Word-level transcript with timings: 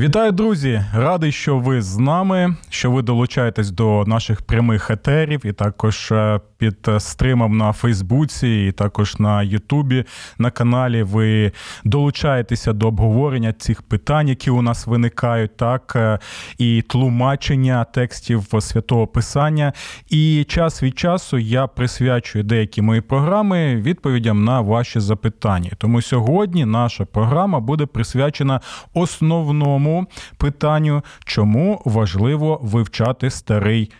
Вітаю, 0.00 0.32
друзі! 0.32 0.84
Радий, 0.94 1.32
що 1.32 1.58
ви 1.58 1.82
з 1.82 1.98
нами, 1.98 2.56
що 2.70 2.90
ви 2.90 3.02
долучаєтесь 3.02 3.70
до 3.70 4.04
наших 4.06 4.42
прямих 4.42 4.90
етерів, 4.90 5.46
і 5.46 5.52
також 5.52 6.12
е, 6.12 6.40
під 6.60 6.88
стримом 6.98 7.56
на 7.56 7.72
Фейсбуці, 7.72 8.48
і 8.68 8.72
також 8.72 9.18
на 9.18 9.42
Ютубі 9.42 10.04
на 10.38 10.50
каналі. 10.50 11.02
Ви 11.02 11.52
долучаєтеся 11.84 12.72
до 12.72 12.88
обговорення 12.88 13.52
цих 13.52 13.82
питань, 13.82 14.28
які 14.28 14.50
у 14.50 14.62
нас 14.62 14.86
виникають, 14.86 15.56
так 15.56 15.92
е, 15.96 16.18
і 16.58 16.82
тлумачення 16.82 17.84
текстів 17.84 18.46
святого 18.60 19.06
Писання. 19.06 19.72
І 20.10 20.44
час 20.48 20.82
від 20.82 20.98
часу 20.98 21.38
я 21.38 21.66
присвячую 21.66 22.44
деякі 22.44 22.82
мої 22.82 23.00
програми 23.00 23.76
відповідям 23.76 24.44
на 24.44 24.60
ваші 24.60 25.00
запитання. 25.00 25.70
Тому 25.78 26.02
сьогодні 26.02 26.64
наша 26.64 27.04
програма 27.04 27.60
буде 27.60 27.86
присвячена 27.86 28.60
основному 28.94 30.06
питанню, 30.36 31.02
чому 31.24 31.82
важливо 31.84 32.60
вивчати 32.62 33.30
старий. 33.30 33.90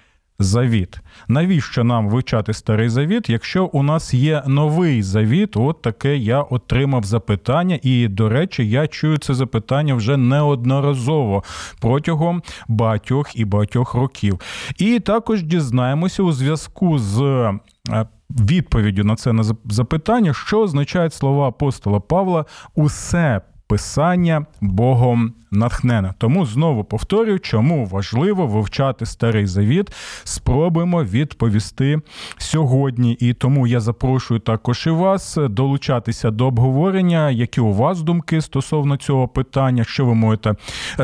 Завіт. 0.42 1.00
Навіщо 1.28 1.84
нам 1.84 2.08
вивчати 2.08 2.52
старий 2.52 2.88
завіт, 2.88 3.30
якщо 3.30 3.64
у 3.64 3.83
нас 3.83 4.14
є 4.14 4.42
новий 4.47 5.02
завіт? 5.02 5.56
От 5.56 5.82
таке 5.82 6.16
я 6.16 6.41
отримав 6.42 7.05
запитання, 7.05 7.78
і, 7.82 8.08
до 8.08 8.28
речі, 8.28 8.70
я 8.70 8.86
чую 8.86 9.19
це 9.19 9.34
запитання 9.34 9.94
вже 9.94 10.16
неодноразово 10.16 11.44
протягом 11.80 12.42
багатьох 12.69 13.36
і 13.36 13.44
багатьох 13.44 13.94
років. 13.94 14.41
І 14.78 15.00
також 15.00 15.42
дізнаємося 15.42 16.22
у 16.22 16.32
зв'язку 16.32 16.98
з 16.98 17.20
е, 17.22 18.06
відповіддю 18.30 19.04
на 19.04 19.16
це 19.16 19.32
на 19.32 19.42
запитання, 19.64 20.34
що 20.34 20.60
означають 20.60 21.14
слова 21.14 21.48
апостола 21.48 22.00
Павла 22.00 22.44
усе 22.75 23.41
писання 23.70 24.46
Богом 24.60 25.32
натхнене. 25.50 26.14
Тому 26.18 26.46
знову 26.46 26.84
повторюю, 26.84 27.38
чому 27.38 27.86
важливо 27.86 28.46
вивчати 28.46 29.06
старий 29.06 29.46
завіт. 29.46 29.90
Спробуємо 30.24 31.04
відповісти 31.04 32.00
сьогодні. 32.38 33.12
І 33.12 33.32
тому 33.32 33.66
я 33.66 33.80
запрошую 33.80 34.41
також 34.41 34.86
і 34.86 34.91
вас 34.91 35.38
долучатися 35.41 36.30
до 36.30 36.46
обговорення, 36.46 37.30
які 37.30 37.60
у 37.60 37.72
вас 37.72 38.02
думки 38.02 38.41
стосовно 38.41 38.96
цього 38.96 39.28
питання, 39.28 39.84
що 39.84 40.06
ви 40.06 40.14
можете 40.14 40.54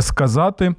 сказати. 0.00 0.74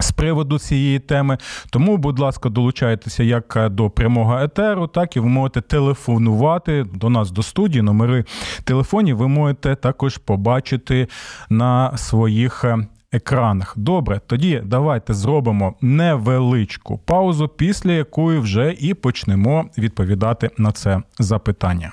З 0.00 0.12
приводу 0.12 0.58
цієї 0.58 0.98
теми, 0.98 1.38
тому, 1.70 1.96
будь 1.96 2.18
ласка, 2.18 2.48
долучайтеся 2.48 3.22
як 3.22 3.68
до 3.70 3.90
прямого 3.90 4.38
етеру, 4.38 4.86
так 4.86 5.16
і 5.16 5.20
ви 5.20 5.28
можете 5.28 5.60
телефонувати 5.60 6.86
до 6.94 7.10
нас 7.10 7.30
до 7.30 7.42
студії. 7.42 7.82
Номери 7.82 8.24
телефонів 8.64 9.16
ви 9.16 9.28
можете 9.28 9.74
також 9.74 10.18
побачити 10.18 11.08
на 11.50 11.96
своїх 11.96 12.64
е, 12.64 12.86
екранах. 13.12 13.74
Добре, 13.76 14.20
тоді 14.26 14.62
давайте 14.64 15.14
зробимо 15.14 15.74
невеличку 15.80 16.98
паузу, 16.98 17.48
після 17.48 17.92
якої 17.92 18.38
вже 18.38 18.74
і 18.78 18.94
почнемо 18.94 19.64
відповідати 19.78 20.50
на 20.58 20.72
це 20.72 21.02
запитання. 21.18 21.92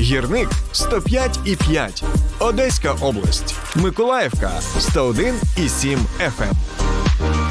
Гірник 0.00 0.48
105,5. 0.72 2.04
Одеська 2.38 2.92
область. 3.00 3.54
Миколаївка 3.76 4.50
101,7 4.78 5.98
FM. 6.20 6.52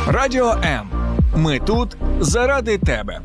Радіо 0.08 0.56
М. 0.64 0.90
Ми 1.36 1.60
тут 1.60 1.98
заради 2.20 2.78
тебе. 2.78 3.22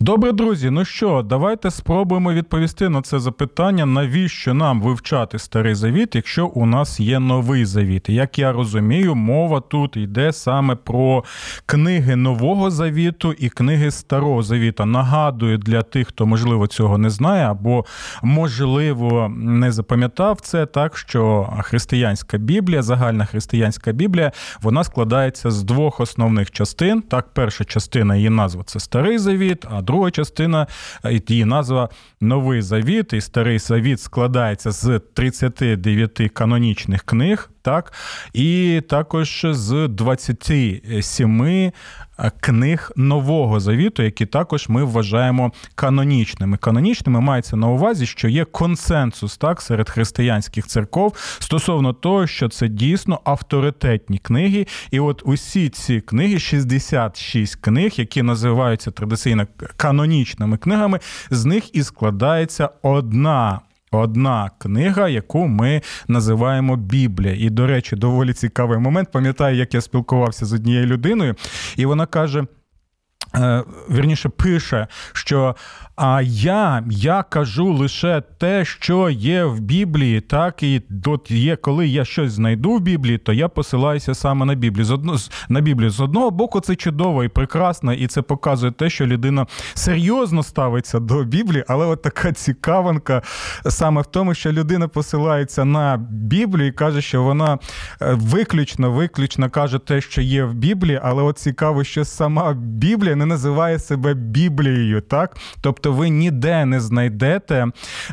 Добре, 0.00 0.32
друзі. 0.32 0.70
Ну 0.70 0.84
що, 0.84 1.22
давайте 1.22 1.70
спробуємо 1.70 2.32
відповісти 2.32 2.88
на 2.88 3.02
це 3.02 3.18
запитання, 3.18 3.86
навіщо 3.86 4.54
нам 4.54 4.82
вивчати 4.82 5.38
старий 5.38 5.74
завіт, 5.74 6.14
якщо 6.14 6.46
у 6.46 6.66
нас 6.66 7.00
є 7.00 7.18
новий 7.18 7.64
завіт. 7.64 8.08
Як 8.08 8.38
я 8.38 8.52
розумію, 8.52 9.14
мова 9.14 9.60
тут 9.60 9.96
йде 9.96 10.32
саме 10.32 10.74
про 10.74 11.24
книги 11.66 12.16
нового 12.16 12.70
завіту 12.70 13.32
і 13.32 13.48
книги 13.48 13.90
старого 13.90 14.42
завіта. 14.42 14.86
Нагадую 14.86 15.58
для 15.58 15.82
тих, 15.82 16.08
хто 16.08 16.26
можливо 16.26 16.66
цього 16.66 16.98
не 16.98 17.10
знає, 17.10 17.44
або 17.44 17.84
можливо 18.22 19.32
не 19.36 19.72
запам'ятав 19.72 20.40
це 20.40 20.66
так, 20.66 20.96
що 20.96 21.52
християнська 21.60 22.38
Біблія, 22.38 22.82
загальна 22.82 23.24
християнська 23.24 23.92
Біблія, 23.92 24.32
вона 24.62 24.84
складається 24.84 25.50
з 25.50 25.62
двох 25.62 26.00
основних 26.00 26.50
частин. 26.50 27.02
Так, 27.02 27.28
перша 27.32 27.64
частина 27.64 28.16
її 28.16 28.30
назва 28.30 28.62
це 28.62 28.80
старий 28.80 29.18
завіт. 29.18 29.66
а 29.70 29.87
друга 29.88 30.10
частина, 30.10 30.66
е, 31.04 31.20
її 31.28 31.44
назва 31.44 31.88
Новий 32.20 32.62
Завіт. 32.62 33.12
І 33.12 33.20
Старий 33.20 33.58
Завіт 33.58 34.00
складається 34.00 34.70
з 34.70 35.00
39 35.14 36.28
канонічних 36.32 37.02
книг 37.02 37.50
так, 37.62 37.92
і 38.32 38.80
також 38.88 39.46
з 39.50 39.88
27 39.88 41.42
е, 41.42 41.72
книг 42.40 42.92
Нового 42.96 43.60
Завіту, 43.60 44.02
які 44.02 44.26
також 44.26 44.68
ми 44.68 44.84
вважаємо 44.84 45.52
канонічними. 45.74 46.56
Канонічними 46.56 47.20
мається 47.20 47.56
на 47.56 47.68
увазі, 47.68 48.06
що 48.06 48.28
є 48.28 48.44
консенсус 48.44 49.36
так 49.36 49.60
серед 49.60 49.90
християнських 49.90 50.66
церков 50.66 51.16
стосовно 51.38 51.92
того, 51.92 52.26
що 52.26 52.48
це 52.48 52.68
дійсно 52.68 53.20
авторитетні 53.24 54.18
книги. 54.18 54.66
І 54.90 55.00
от 55.00 55.22
усі 55.24 55.68
ці 55.68 56.00
книги, 56.00 56.38
66 56.38 57.56
книг, 57.56 57.92
які 57.96 58.22
називаються 58.22 58.90
традиційно 58.90 59.46
канонічними 59.76 60.56
книгами, 60.56 61.00
з 61.30 61.44
них 61.44 61.74
і 61.74 61.82
складається 61.82 62.70
одна 62.82 63.60
Одна 63.90 64.50
книга, 64.58 65.08
яку 65.08 65.46
ми 65.46 65.82
називаємо 66.08 66.76
Біблія. 66.76 67.34
І, 67.38 67.50
до 67.50 67.66
речі, 67.66 67.96
доволі 67.96 68.32
цікавий 68.32 68.78
момент. 68.78 69.08
Пам'ятаю, 69.12 69.56
як 69.56 69.74
я 69.74 69.80
спілкувався 69.80 70.46
з 70.46 70.52
однією 70.52 70.86
людиною, 70.86 71.34
і 71.76 71.86
вона 71.86 72.06
каже: 72.06 72.44
вірніше 73.90 74.28
пише, 74.28 74.86
що 75.12 75.54
а 76.00 76.22
я 76.22 76.84
я 76.90 77.22
кажу 77.22 77.72
лише 77.72 78.22
те, 78.38 78.64
що 78.64 79.10
є 79.10 79.44
в 79.44 79.60
Біблії, 79.60 80.20
так 80.20 80.62
і 80.62 80.82
от 81.06 81.30
є, 81.30 81.56
коли 81.56 81.88
я 81.88 82.04
щось 82.04 82.32
знайду 82.32 82.72
в 82.72 82.80
Біблії, 82.80 83.18
то 83.18 83.32
я 83.32 83.48
посилаюся 83.48 84.14
саме 84.14 84.46
на 84.46 84.54
Біблію. 84.54 84.84
З 84.84 84.90
одно, 84.90 85.16
на 85.48 85.60
Біблію. 85.60 85.90
З 85.90 86.00
одного 86.00 86.30
боку, 86.30 86.60
це 86.60 86.76
чудово 86.76 87.24
і 87.24 87.28
прекрасно, 87.28 87.92
і 87.92 88.06
це 88.06 88.22
показує 88.22 88.72
те, 88.72 88.90
що 88.90 89.06
людина 89.06 89.46
серйозно 89.74 90.42
ставиться 90.42 91.00
до 91.00 91.24
Біблії, 91.24 91.64
але 91.68 91.86
от 91.86 92.02
така 92.02 92.32
цікавинка 92.32 93.22
саме 93.68 94.02
в 94.02 94.06
тому, 94.06 94.34
що 94.34 94.52
людина 94.52 94.88
посилається 94.88 95.64
на 95.64 95.96
Біблію 96.10 96.68
і 96.68 96.72
каже, 96.72 97.02
що 97.02 97.22
вона 97.22 97.58
е, 98.02 98.14
виключно, 98.14 98.90
виключно 98.90 99.50
каже 99.50 99.78
те, 99.78 100.00
що 100.00 100.20
є 100.20 100.44
в 100.44 100.54
Біблії, 100.54 101.00
але 101.02 101.22
от 101.22 101.38
цікаво, 101.38 101.84
що 101.84 102.04
сама 102.04 102.52
Біблія 102.52 103.16
не 103.16 103.26
називає 103.28 103.78
себе 103.78 104.14
Біблією, 104.14 105.00
так? 105.00 105.36
Тобто 105.60 105.92
ви 105.92 106.08
ніде 106.08 106.64
не 106.64 106.80
знайдете 106.80 107.66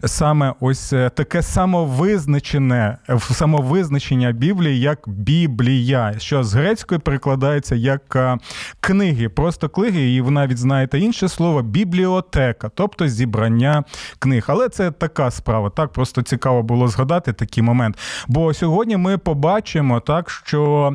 саме 0.05 0.53
ось 0.59 0.93
е, 0.93 1.09
таке 1.09 1.41
самовизначене 1.41 2.97
самовизначення 3.19 4.31
Біблії 4.31 4.79
як 4.79 4.99
Біблія, 5.07 6.13
що 6.17 6.43
з 6.43 6.53
грецької 6.53 6.99
перекладається 6.99 7.75
як 7.75 8.15
е, 8.15 8.37
книги, 8.79 9.29
просто 9.29 9.69
книги, 9.69 10.13
і 10.13 10.21
ви 10.21 10.31
навіть 10.31 10.57
знаєте 10.57 10.99
інше 10.99 11.27
слово 11.27 11.61
бібліотека, 11.61 12.69
тобто 12.75 13.07
зібрання 13.07 13.83
книг. 14.19 14.45
Але 14.47 14.69
це 14.69 14.91
така 14.91 15.31
справа. 15.31 15.69
Так 15.69 15.91
просто 15.91 16.21
цікаво 16.21 16.63
було 16.63 16.87
згадати 16.87 17.33
такий 17.33 17.63
момент. 17.63 17.97
Бо 18.27 18.53
сьогодні 18.53 18.97
ми 18.97 19.17
побачимо 19.17 19.99
так, 19.99 20.29
що 20.29 20.93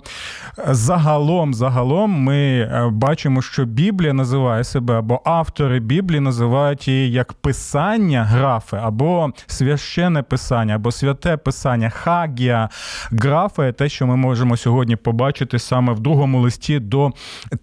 загалом, 0.69 1.55
загалом 1.55 2.11
ми 2.11 2.39
е, 2.61 2.89
бачимо, 2.93 3.43
що 3.43 3.65
Біблія 3.65 4.00
називає 4.09 4.65
себе 4.65 4.99
або 4.99 5.21
автори 5.25 5.81
Біблії 5.81 6.21
називають 6.21 6.89
її 6.89 7.13
як 7.13 7.33
писання 7.33 8.25
графи, 8.25 8.79
або 8.83 9.31
священне 9.47 10.23
писання, 10.23 10.75
або 10.75 10.93
святе 10.93 11.37
писання, 11.37 11.91
хагія 11.91 12.69
графа, 13.11 13.73
те, 13.73 13.89
що 13.89 14.07
ми 14.07 14.17
можемо 14.17 14.57
сьогодні 14.57 14.97
побачити 14.97 15.59
саме 15.59 15.93
в 15.93 16.01
другому 16.01 16.41
листі 16.41 16.79
до 16.79 17.11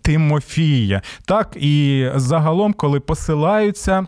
Тимофія. 0.02 1.02
Так 1.26 1.58
і 1.60 2.08
загалом, 2.16 2.74
коли 2.74 3.00
посилаються. 3.00 4.08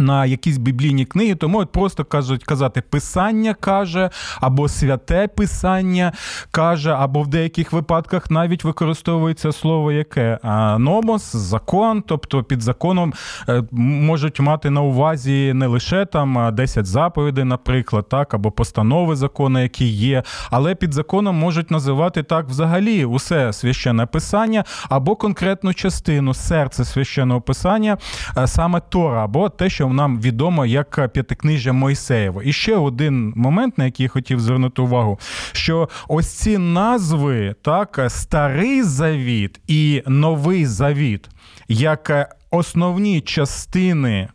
На 0.00 0.26
якісь 0.26 0.58
біблійні 0.58 1.04
книги, 1.04 1.34
тому 1.34 1.66
просто 1.66 2.04
кажуть 2.04 2.44
казати 2.44 2.80
писання 2.80 3.54
каже, 3.54 4.10
або 4.40 4.68
святе 4.68 5.28
писання 5.28 6.12
каже, 6.50 6.90
або 6.90 7.22
в 7.22 7.28
деяких 7.28 7.72
випадках 7.72 8.30
навіть 8.30 8.64
використовується 8.64 9.52
слово 9.52 9.92
яке 9.92 10.38
номос, 10.78 11.36
закон, 11.36 12.02
тобто 12.06 12.42
під 12.42 12.62
законом 12.62 13.12
е, 13.48 13.62
можуть 13.72 14.40
мати 14.40 14.70
на 14.70 14.80
увазі 14.80 15.52
не 15.54 15.66
лише 15.66 16.04
там 16.04 16.54
10 16.54 16.86
заповідей, 16.86 17.44
наприклад, 17.44 18.08
так, 18.08 18.34
або 18.34 18.50
постанови 18.50 19.16
закону, 19.16 19.62
які 19.62 19.86
є, 19.88 20.22
але 20.50 20.74
під 20.74 20.94
законом 20.94 21.36
можуть 21.36 21.70
називати 21.70 22.22
так 22.22 22.48
взагалі 22.48 23.04
усе 23.04 23.52
священне 23.52 24.06
писання, 24.06 24.64
або 24.88 25.16
конкретну 25.16 25.74
частину 25.74 26.34
серце 26.34 26.84
священного 26.84 27.40
писання, 27.40 27.98
е, 28.36 28.46
саме 28.46 28.80
Тора, 28.88 29.24
або 29.24 29.48
те, 29.48 29.70
що 29.70 29.87
нам 29.94 30.20
відомо 30.20 30.66
як 30.66 31.12
п'ятикнижжя 31.12 31.72
Мойсеєво. 31.72 32.42
І 32.42 32.52
ще 32.52 32.76
один 32.76 33.32
момент, 33.36 33.78
на 33.78 33.84
який 33.84 34.04
я 34.04 34.10
хотів 34.10 34.40
звернути 34.40 34.82
увагу, 34.82 35.18
що 35.52 35.88
ось 36.08 36.28
ці 36.28 36.58
назви, 36.58 37.54
так, 37.62 38.04
старий 38.08 38.82
завіт 38.82 39.60
і 39.66 40.02
новий 40.06 40.66
завіт, 40.66 41.28
як 41.68 42.36
основні 42.50 43.20
частини 43.20 44.28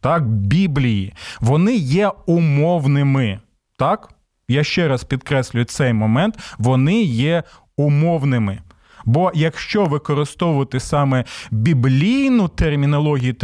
так, 0.00 0.28
Біблії, 0.28 1.12
вони 1.40 1.74
є 1.74 2.12
умовними. 2.26 3.40
Так? 3.78 4.14
Я 4.48 4.64
ще 4.64 4.88
раз 4.88 5.04
підкреслюю 5.04 5.64
цей 5.64 5.92
момент, 5.92 6.38
вони 6.58 7.02
є 7.02 7.42
умовними. 7.76 8.58
Бо 9.04 9.32
якщо 9.34 9.84
використовувати 9.84 10.80
саме 10.80 11.24
біблійну 11.50 12.48
термінологію 12.48 13.34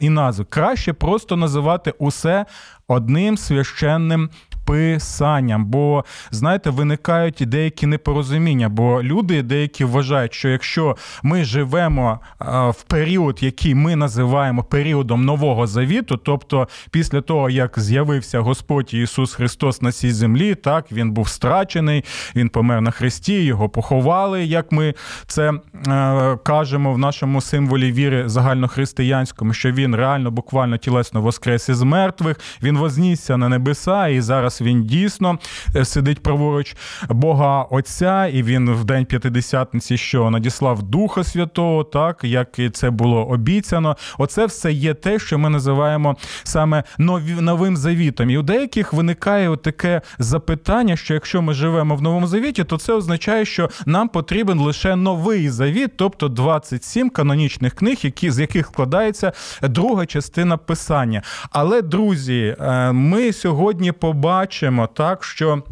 і 0.00 0.10
назву, 0.10 0.46
краще 0.48 0.92
просто 0.92 1.36
називати 1.36 1.94
усе 1.98 2.46
одним 2.88 3.36
священним 3.36 4.30
писанням. 4.64 5.66
Бо, 5.66 6.04
знаєте, 6.30 6.70
виникають 6.70 7.42
деякі 7.46 7.86
непорозуміння, 7.86 8.68
бо 8.68 9.02
люди 9.02 9.42
деякі 9.42 9.84
вважають, 9.84 10.34
що 10.34 10.48
якщо 10.48 10.96
ми 11.22 11.44
живемо 11.44 12.20
в 12.68 12.82
період, 12.86 13.42
який 13.42 13.74
ми 13.74 13.96
називаємо 13.96 14.64
періодом 14.64 15.24
Нового 15.24 15.66
Завіту, 15.66 16.16
тобто 16.16 16.68
після 16.90 17.20
того, 17.20 17.50
як 17.50 17.78
з'явився 17.78 18.40
Господь 18.40 18.94
Ісус 18.94 19.34
Христос 19.34 19.82
на 19.82 19.92
цій 19.92 20.12
землі, 20.12 20.54
так 20.54 20.92
він 20.92 21.10
був 21.10 21.28
страчений, 21.28 22.04
він 22.36 22.48
помер 22.48 22.80
на 22.80 22.90
хресті, 22.90 23.44
його 23.44 23.68
поховали, 23.68 24.44
як 24.44 24.72
ми 24.72 24.94
це 25.26 25.52
е, 25.52 26.38
кажемо 26.44 26.92
в 26.92 26.98
нашому 26.98 27.40
символі 27.40 27.92
віри 27.92 28.28
загальнохристиянському, 28.28 29.52
що 29.52 29.72
він 29.72 29.96
реально 29.96 30.30
буквально 30.30 30.76
тілесно 30.76 31.20
воскрес 31.20 31.68
із 31.68 31.82
мертвих, 31.82 32.40
він 32.62 32.78
вознісся 32.78 33.36
на 33.36 33.48
небеса 33.48 34.08
і 34.08 34.20
зараз 34.20 34.53
зараз 34.54 34.60
він 34.60 34.84
дійсно 34.84 35.38
е, 35.76 35.84
сидить 35.84 36.22
праворуч 36.22 36.76
Бога 37.08 37.62
Отця, 37.62 38.26
і 38.26 38.42
він 38.42 38.70
в 38.70 38.84
день 38.84 39.04
п'ятидесятниці, 39.04 39.96
що 39.96 40.30
надіслав 40.30 40.82
Духа 40.82 41.24
Святого, 41.24 41.84
так 41.84 42.24
як 42.24 42.58
і 42.58 42.70
це 42.70 42.90
було 42.90 43.26
обіцяно. 43.26 43.96
Оце 44.18 44.46
все 44.46 44.72
є 44.72 44.94
те, 44.94 45.18
що 45.18 45.38
ми 45.38 45.50
називаємо 45.50 46.16
саме 46.44 46.84
новим 46.98 47.76
завітом. 47.76 48.30
І 48.30 48.38
у 48.38 48.42
деяких 48.42 48.92
виникає 48.92 49.56
таке 49.56 50.00
запитання, 50.18 50.96
що 50.96 51.14
якщо 51.14 51.42
ми 51.42 51.54
живемо 51.54 51.96
в 51.96 52.02
новому 52.02 52.26
завіті, 52.26 52.64
то 52.64 52.78
це 52.78 52.92
означає, 52.92 53.44
що 53.44 53.70
нам 53.86 54.08
потрібен 54.08 54.60
лише 54.60 54.96
новий 54.96 55.48
завіт, 55.48 55.90
тобто 55.96 56.28
27 56.28 57.10
канонічних 57.10 57.74
книг, 57.74 57.98
які 58.02 58.30
з 58.30 58.38
яких 58.38 58.66
складається 58.66 59.32
друга 59.62 60.06
частина 60.06 60.56
писання. 60.56 61.22
Але 61.50 61.82
друзі, 61.82 62.56
е, 62.60 62.92
ми 62.92 63.32
сьогодні 63.32 63.92
побачимо 63.92 64.43
бачимо 64.44 64.86
так, 64.86 65.24
що. 65.24 65.62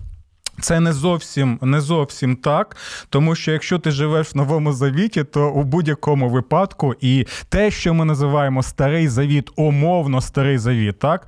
Це 0.60 0.80
не 0.80 0.92
зовсім 0.92 1.58
не 1.62 1.80
зовсім 1.80 2.36
так, 2.36 2.76
тому 3.08 3.34
що 3.34 3.52
якщо 3.52 3.78
ти 3.78 3.90
живеш 3.90 4.34
в 4.34 4.36
новому 4.36 4.72
завіті, 4.72 5.24
то 5.24 5.50
у 5.50 5.62
будь-якому 5.62 6.28
випадку 6.28 6.94
і 7.00 7.26
те, 7.48 7.70
що 7.70 7.94
ми 7.94 8.04
називаємо 8.04 8.62
старий 8.62 9.08
завіт, 9.08 9.50
умовно 9.56 10.20
старий 10.20 10.58
завіт, 10.58 10.98
так 10.98 11.26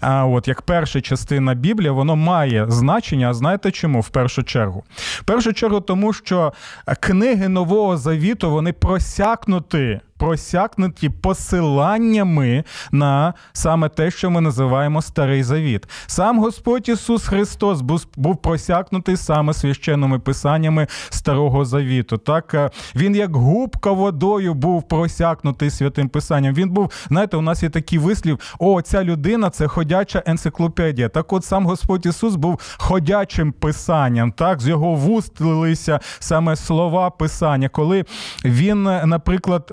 а 0.00 0.26
от 0.26 0.48
як 0.48 0.62
перша 0.62 1.00
частина 1.00 1.54
Біблії, 1.54 1.90
воно 1.90 2.16
має 2.16 2.66
значення. 2.68 3.30
А 3.30 3.34
знаєте 3.34 3.70
чому? 3.70 4.00
В 4.00 4.08
першу 4.08 4.42
чергу? 4.42 4.84
В 4.96 5.24
першу 5.24 5.52
чергу, 5.52 5.80
тому 5.80 6.12
що 6.12 6.52
книги 7.00 7.48
нового 7.48 7.96
завіту 7.96 8.50
вони 8.50 8.72
просякнуті 8.72 10.00
просякнуті 10.18 11.08
посиланнями 11.08 12.64
на 12.92 13.34
саме 13.52 13.88
те, 13.88 14.10
що 14.10 14.30
ми 14.30 14.40
називаємо 14.40 15.02
Старий 15.02 15.42
Завіт. 15.42 15.88
Сам 16.06 16.38
Господь 16.38 16.88
Ісус 16.88 17.26
Христос 17.26 17.82
був 18.16 18.36
просякнутий 18.36 19.16
саме 19.16 19.54
священними 19.54 20.18
писаннями 20.18 20.86
Старого 21.10 21.64
Завіту. 21.64 22.16
Так 22.16 22.54
е, 22.54 22.70
він 22.96 23.16
як 23.16 23.36
губка 23.36 23.92
водою 23.92 24.54
був 24.54 24.88
просякнутий 24.88 25.70
святим 25.70 26.08
писанням. 26.08 26.54
Він 26.54 26.70
був, 26.70 26.90
знаєте, 27.08 27.36
у 27.36 27.40
нас 27.40 27.62
є 27.62 27.70
такий 27.70 27.98
вислів: 27.98 28.56
о, 28.58 28.82
ця 28.82 29.04
людина 29.04 29.50
це 29.50 29.68
ходяча 29.68 30.22
енциклопедія. 30.26 31.08
Так, 31.08 31.32
от 31.32 31.44
сам 31.44 31.66
Господь 31.66 32.06
Ісус 32.06 32.34
був 32.34 32.60
ходячим 32.78 33.52
писанням. 33.52 34.32
Так, 34.32 34.60
з 34.60 34.68
його 34.68 34.94
вуст 34.94 35.40
лилися 35.40 36.00
саме 36.18 36.56
слова 36.56 37.10
писання, 37.10 37.68
коли 37.68 38.04
він, 38.44 38.82
наприклад. 38.82 39.72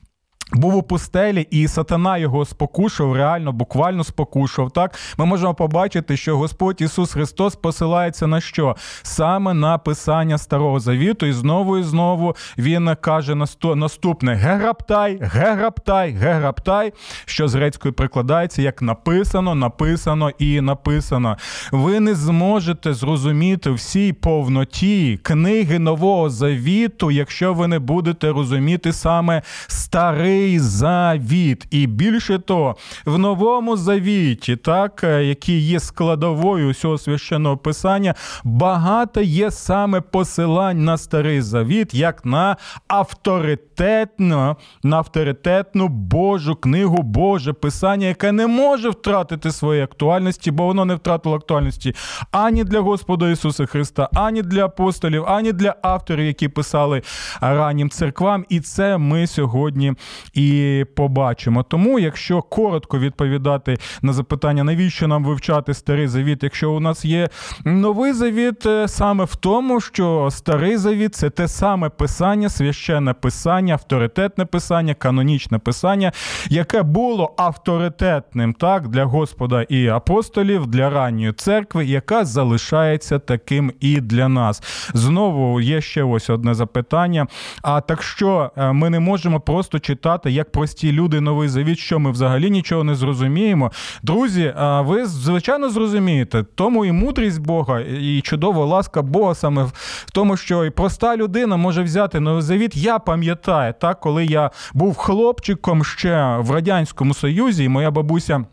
Був 0.53 0.75
у 0.75 0.83
пустелі, 0.83 1.47
і 1.51 1.67
сатана 1.67 2.17
його 2.17 2.45
спокушав, 2.45 3.15
реально, 3.15 3.51
буквально 3.51 4.03
спокушав. 4.03 4.71
Так 4.71 4.99
ми 5.17 5.25
можемо 5.25 5.53
побачити, 5.53 6.17
що 6.17 6.37
Господь 6.37 6.81
Ісус 6.81 7.13
Христос 7.13 7.55
посилається 7.55 8.27
на 8.27 8.41
що? 8.41 8.75
Саме 9.03 9.53
на 9.53 9.77
писання 9.77 10.37
Старого 10.37 10.79
Завіту, 10.79 11.25
і 11.25 11.33
знову 11.33 11.77
і 11.77 11.83
знову 11.83 12.35
він 12.57 12.95
каже 13.01 13.35
наступне: 13.75 14.35
Гераптай, 14.35 15.19
гераптай, 15.21 16.11
гераптай, 16.11 16.93
що 17.25 17.47
з 17.47 17.55
грецькою 17.55 17.93
прикладається 17.93 18.61
як 18.61 18.81
написано, 18.81 19.55
написано 19.55 20.31
і 20.39 20.61
написано. 20.61 21.37
Ви 21.71 21.99
не 21.99 22.15
зможете 22.15 22.93
зрозуміти 22.93 23.71
всій 23.71 24.13
повноті 24.13 25.19
книги 25.23 25.79
Нового 25.79 26.29
Завіту, 26.29 27.11
якщо 27.11 27.53
ви 27.53 27.67
не 27.67 27.79
будете 27.79 28.31
розуміти 28.31 28.93
саме 28.93 29.41
старий. 29.67 30.40
Новий 30.41 30.59
Завіт. 30.59 31.67
І 31.71 31.87
більше 31.87 32.39
того, 32.39 32.75
в 33.05 33.17
новому 33.17 33.77
завіті, 33.77 34.55
так, 34.55 35.03
е, 35.03 35.23
який 35.25 35.59
є 35.59 35.79
складовою 35.79 36.69
усього 36.69 36.97
священного 36.97 37.57
писання, 37.57 38.15
багато 38.43 39.21
є 39.21 39.51
саме 39.51 40.01
посилань 40.01 40.83
на 40.85 40.97
старий 40.97 41.41
завіт, 41.41 41.93
як 41.93 42.25
на 42.25 42.57
авторитетну, 42.87 44.55
на 44.83 44.97
авторитетну 44.97 45.87
Божу 45.87 46.55
книгу, 46.55 46.97
Боже 47.03 47.53
писання, 47.53 48.07
яке 48.07 48.31
не 48.31 48.47
може 48.47 48.89
втратити 48.89 49.51
своєї 49.51 49.83
актуальності, 49.83 50.51
бо 50.51 50.65
воно 50.65 50.85
не 50.85 50.95
втратило 50.95 51.35
актуальності 51.35 51.95
ані 52.31 52.63
для 52.63 52.79
Господа 52.79 53.29
Ісуса 53.29 53.65
Христа, 53.65 54.09
ані 54.13 54.41
для 54.41 54.65
апостолів, 54.65 55.25
ані 55.27 55.51
для 55.51 55.75
авторів, 55.81 56.25
які 56.25 56.47
писали 56.47 57.01
раннім 57.41 57.89
церквам. 57.89 58.45
І 58.49 58.59
це 58.59 58.97
ми 58.97 59.27
сьогодні 59.27 59.93
і 60.33 60.85
побачимо. 60.95 61.63
Тому, 61.63 61.99
якщо 61.99 62.41
коротко 62.41 62.99
відповідати 62.99 63.77
на 64.01 64.13
запитання, 64.13 64.63
навіщо 64.63 65.07
нам 65.07 65.25
вивчати 65.25 65.73
старий 65.73 66.07
завіт, 66.07 66.43
якщо 66.43 66.71
у 66.71 66.79
нас 66.79 67.05
є 67.05 67.29
новий 67.65 68.13
завіт, 68.13 68.65
е, 68.65 68.87
саме 68.87 69.23
в 69.23 69.35
тому, 69.35 69.81
що 69.81 70.27
старий 70.31 70.77
завіт 70.77 71.15
це 71.15 71.29
те 71.29 71.47
саме 71.47 71.89
писання, 71.89 72.49
священне 72.49 73.13
писання, 73.13 73.73
авторитетне 73.73 74.45
писання, 74.45 74.93
канонічне 74.93 75.59
писання, 75.59 76.11
яке 76.49 76.83
було 76.83 77.33
авторитетним 77.37 78.53
так 78.53 78.87
для 78.87 79.05
Господа 79.05 79.61
і 79.61 79.87
апостолів, 79.87 80.67
для 80.67 80.89
ранньої 80.89 81.33
церкви, 81.33 81.85
яка 81.85 82.25
залишається 82.25 83.19
таким 83.19 83.71
і 83.79 84.01
для 84.01 84.27
нас. 84.27 84.63
Знову 84.93 85.61
є 85.61 85.81
ще 85.81 86.03
ось 86.03 86.29
одне 86.29 86.53
запитання. 86.53 87.27
А 87.61 87.81
так 87.81 88.03
що 88.03 88.51
е, 88.57 88.71
ми 88.71 88.89
не 88.89 88.99
можемо 88.99 89.39
просто 89.39 89.79
читати 89.79 90.20
як 90.29 90.51
прості 90.51 90.91
люди 90.91 91.21
новий 91.21 91.49
завіт, 91.49 91.77
що 91.77 91.99
ми 91.99 92.11
взагалі 92.11 92.49
нічого 92.49 92.83
не 92.83 92.95
зрозуміємо. 92.95 93.71
Друзі, 94.03 94.53
ви 94.79 95.05
звичайно 95.05 95.69
зрозумієте, 95.69 96.43
тому 96.55 96.85
і 96.85 96.91
мудрість 96.91 97.41
Бога, 97.41 97.79
і 97.79 98.21
чудова 98.21 98.65
ласка 98.65 99.01
Бога 99.01 99.35
саме 99.35 99.63
в 99.63 100.11
тому, 100.13 100.37
що 100.37 100.65
і 100.65 100.69
проста 100.69 101.17
людина 101.17 101.57
може 101.57 101.83
взяти 101.83 102.19
новий 102.19 102.41
завіт. 102.41 102.75
Я 102.75 102.99
пам'ятаю, 102.99 103.73
так, 103.81 103.99
коли 103.99 104.25
я 104.25 104.51
був 104.73 104.97
хлопчиком 104.97 105.83
ще 105.83 106.37
в 106.39 106.51
радянському 106.51 107.13
союзі, 107.13 107.63
і 107.63 107.69
моя 107.69 107.91
бабуся. 107.91 108.45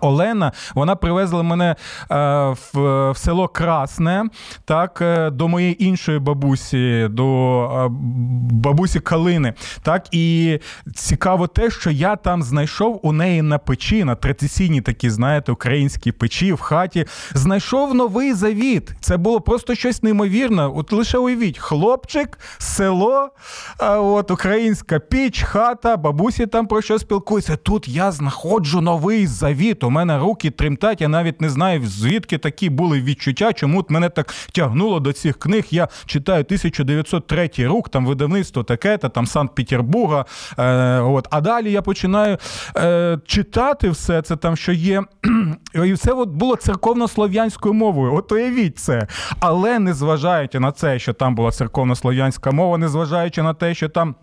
Олена, 0.00 0.52
вона 0.74 0.96
привезла 0.96 1.42
мене 1.42 1.70
е, 1.70 1.76
в, 2.72 3.12
село 3.16 3.48
Красне, 3.48 4.24
так, 4.64 4.98
е, 5.02 5.30
до 5.30 5.48
моєї 5.48 5.84
іншої 5.84 6.18
бабусі, 6.18 7.08
до 7.10 7.62
е, 7.64 7.88
бабусі 8.50 9.00
Калини. 9.00 9.54
Так, 9.82 10.06
І 10.10 10.58
цікаво 10.94 11.46
те, 11.46 11.70
що 11.70 11.90
я 11.90 12.16
там 12.16 12.42
знайшов 12.42 13.00
у 13.02 13.12
неї 13.12 13.42
на 13.42 13.58
печі, 13.58 14.04
на 14.04 14.14
традиційній 14.14 14.80
такі, 14.80 15.10
знаєте, 15.10 15.52
українські 15.52 16.12
печі 16.12 16.52
в 16.52 16.60
хаті. 16.60 17.06
Знайшов 17.34 17.94
новий 17.94 18.32
завіт. 18.32 18.94
Це 19.00 19.16
було 19.16 19.40
просто 19.40 19.74
щось 19.74 20.02
неймовірне. 20.02 20.66
От 20.66 20.92
лише 20.92 21.18
уявіть, 21.18 21.58
хлопчик, 21.58 22.38
село, 22.58 23.28
от 23.98 24.30
українська 24.30 24.98
піч, 24.98 25.42
хата, 25.42 25.96
бабусі 25.96 26.46
там 26.46 26.66
про 26.66 26.82
що 26.82 26.98
спілкуються. 26.98 27.56
Тут 27.56 27.88
я 27.88 28.12
знаходжу 28.12 28.80
новий 28.80 29.26
завіт 29.26 29.71
світ. 29.72 29.90
Мене 29.90 30.18
руки 30.18 30.50
тремтять, 30.50 31.00
я 31.00 31.08
навіть 31.08 31.40
не 31.40 31.50
знаю, 31.50 31.82
звідки 31.86 32.38
такі 32.38 32.70
були 32.70 33.00
відчуття, 33.00 33.52
чому 33.52 33.84
мене 33.88 34.08
так 34.08 34.34
тягнуло 34.52 35.00
до 35.00 35.12
цих 35.12 35.38
книг. 35.38 35.64
Я 35.70 35.88
читаю 36.06 36.44
1903 36.44 37.50
рік, 37.56 37.88
там 37.88 38.06
видавництво 38.06 38.62
таке, 38.62 38.98
та 38.98 39.08
там 39.08 39.26
Санкт-Петербурга. 39.26 40.24
Е, 40.58 41.00
от. 41.00 41.28
А 41.30 41.40
далі 41.40 41.72
я 41.72 41.82
починаю 41.82 42.38
е, 42.76 43.18
читати 43.26 43.90
все 43.90 44.22
це, 44.22 44.36
там, 44.36 44.56
що 44.56 44.72
є. 44.72 45.02
І 45.84 45.92
все 45.92 46.12
от 46.12 46.28
було 46.28 46.56
церковно-слов'янською 46.56 47.74
мовою. 47.74 48.14
От 48.14 48.32
уявіть 48.32 48.78
це. 48.78 49.06
Але 49.40 49.78
незважаючи 49.78 50.60
на 50.60 50.72
це, 50.72 50.98
що 50.98 51.12
там 51.12 51.34
була 51.34 51.50
церковно-слов'янська 51.50 52.50
мова, 52.50 52.78
незважаючи 52.78 53.42
на 53.42 53.54
те, 53.54 53.74
що 53.74 53.88
там. 53.88 54.14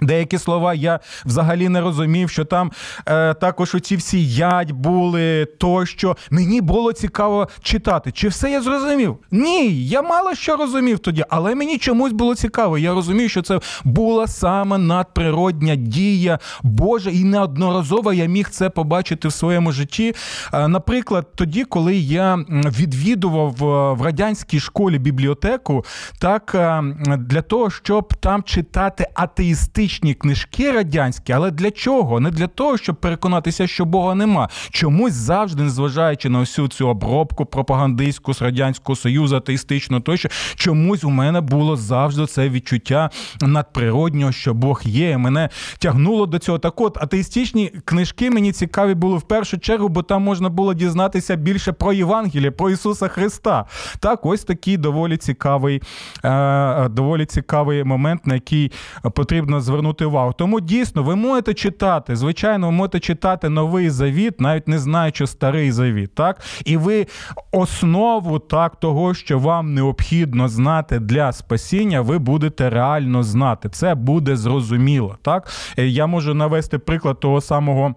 Деякі 0.00 0.38
слова 0.38 0.74
я 0.74 1.00
взагалі 1.24 1.68
не 1.68 1.80
розумів, 1.80 2.30
що 2.30 2.44
там 2.44 2.72
е, 3.06 3.34
також 3.34 3.74
оці 3.74 3.96
всі 3.96 4.26
ядь 4.26 4.72
були 4.72 5.44
тощо. 5.44 6.16
Мені 6.30 6.60
було 6.60 6.92
цікаво 6.92 7.48
читати. 7.62 8.12
Чи 8.12 8.28
все 8.28 8.50
я 8.50 8.62
зрозумів? 8.62 9.16
Ні, 9.30 9.86
я 9.86 10.02
мало 10.02 10.34
що 10.34 10.56
розумів 10.56 10.98
тоді, 10.98 11.24
але 11.28 11.54
мені 11.54 11.78
чомусь 11.78 12.12
було 12.12 12.34
цікаво. 12.34 12.78
Я 12.78 12.94
розумів, 12.94 13.30
що 13.30 13.42
це 13.42 13.60
була 13.84 14.26
саме 14.26 14.78
надприродня 14.78 15.74
дія 15.76 16.38
Божа, 16.62 17.10
і 17.10 17.24
неодноразово 17.24 18.12
я 18.12 18.26
міг 18.26 18.48
це 18.48 18.70
побачити 18.70 19.28
в 19.28 19.32
своєму 19.32 19.72
житті. 19.72 20.14
Е, 20.52 20.68
наприклад, 20.68 21.26
тоді, 21.34 21.64
коли 21.64 21.96
я 21.96 22.36
відвідував 22.50 23.54
в 23.98 24.02
радянській 24.02 24.60
школі 24.60 24.98
бібліотеку, 24.98 25.84
так 26.18 26.52
е, 26.54 26.82
для 27.18 27.42
того, 27.42 27.70
щоб 27.70 28.14
там 28.14 28.42
читати 28.42 29.06
атеїстичні 29.14 29.85
історичні 29.86 30.14
книжки 30.14 30.72
радянські, 30.72 31.32
але 31.32 31.50
для 31.50 31.70
чого? 31.70 32.20
Не 32.20 32.30
для 32.30 32.46
того, 32.46 32.76
щоб 32.76 32.96
переконатися, 32.96 33.66
що 33.66 33.84
Бога 33.84 34.14
нема. 34.14 34.48
Чомусь 34.70 35.12
завжди, 35.12 35.62
незважаючи 35.62 36.28
на 36.28 36.40
всю 36.40 36.68
цю 36.68 36.88
обробку 36.88 37.46
пропагандистську 37.46 38.34
з 38.34 38.42
радянського 38.42 38.96
союзу, 38.96 39.36
атеїстичну, 39.36 40.00
тощо 40.00 40.28
чомусь 40.56 41.04
у 41.04 41.10
мене 41.10 41.40
було 41.40 41.76
завжди 41.76 42.26
це 42.26 42.48
відчуття 42.48 43.10
надприроднього, 43.42 44.32
що 44.32 44.54
Бог 44.54 44.82
є. 44.84 45.18
Мене 45.18 45.48
тягнуло 45.78 46.26
до 46.26 46.38
цього. 46.38 46.58
Так, 46.58 46.80
от 46.80 46.98
атеїстичні 47.02 47.72
книжки 47.84 48.30
мені 48.30 48.52
цікаві 48.52 48.94
були 48.94 49.18
в 49.18 49.22
першу 49.22 49.58
чергу, 49.58 49.88
бо 49.88 50.02
там 50.02 50.22
можна 50.22 50.48
було 50.48 50.74
дізнатися 50.74 51.36
більше 51.36 51.72
про 51.72 51.92
Євангеліє, 51.92 52.50
про 52.50 52.70
Ісуса 52.70 53.08
Христа. 53.08 53.64
Так, 54.00 54.26
ось 54.26 54.44
такий 54.44 54.76
доволі 54.76 55.16
цікавий, 55.16 55.82
е, 56.24 56.88
доволі 56.88 57.26
цікавий 57.26 57.84
момент, 57.84 58.26
на 58.26 58.34
який 58.34 58.72
потрібно 59.14 59.60
звернути 59.60 59.75
звернути 59.76 60.04
увагу. 60.04 60.34
Тому 60.38 60.60
дійсно 60.60 61.02
ви 61.02 61.16
можете 61.16 61.54
читати. 61.54 62.16
Звичайно, 62.16 62.66
ви 62.66 62.72
можете 62.72 63.00
читати 63.00 63.48
новий 63.48 63.90
завіт, 63.90 64.40
навіть 64.40 64.68
не 64.68 64.78
знаючи 64.78 65.26
старий 65.26 65.72
завіт. 65.72 66.14
так? 66.14 66.40
І 66.64 66.76
ви 66.76 67.06
основу 67.52 68.38
так 68.38 68.76
того, 68.76 69.14
що 69.14 69.38
вам 69.38 69.74
необхідно 69.74 70.48
знати 70.48 70.98
для 70.98 71.32
спасіння, 71.32 72.00
ви 72.00 72.18
будете 72.18 72.70
реально 72.70 73.22
знати. 73.22 73.68
Це 73.68 73.94
буде 73.94 74.36
зрозуміло. 74.36 75.16
так? 75.22 75.50
Я 75.76 76.06
можу 76.06 76.34
навести 76.34 76.78
приклад 76.78 77.20
того 77.20 77.40
самого. 77.40 77.94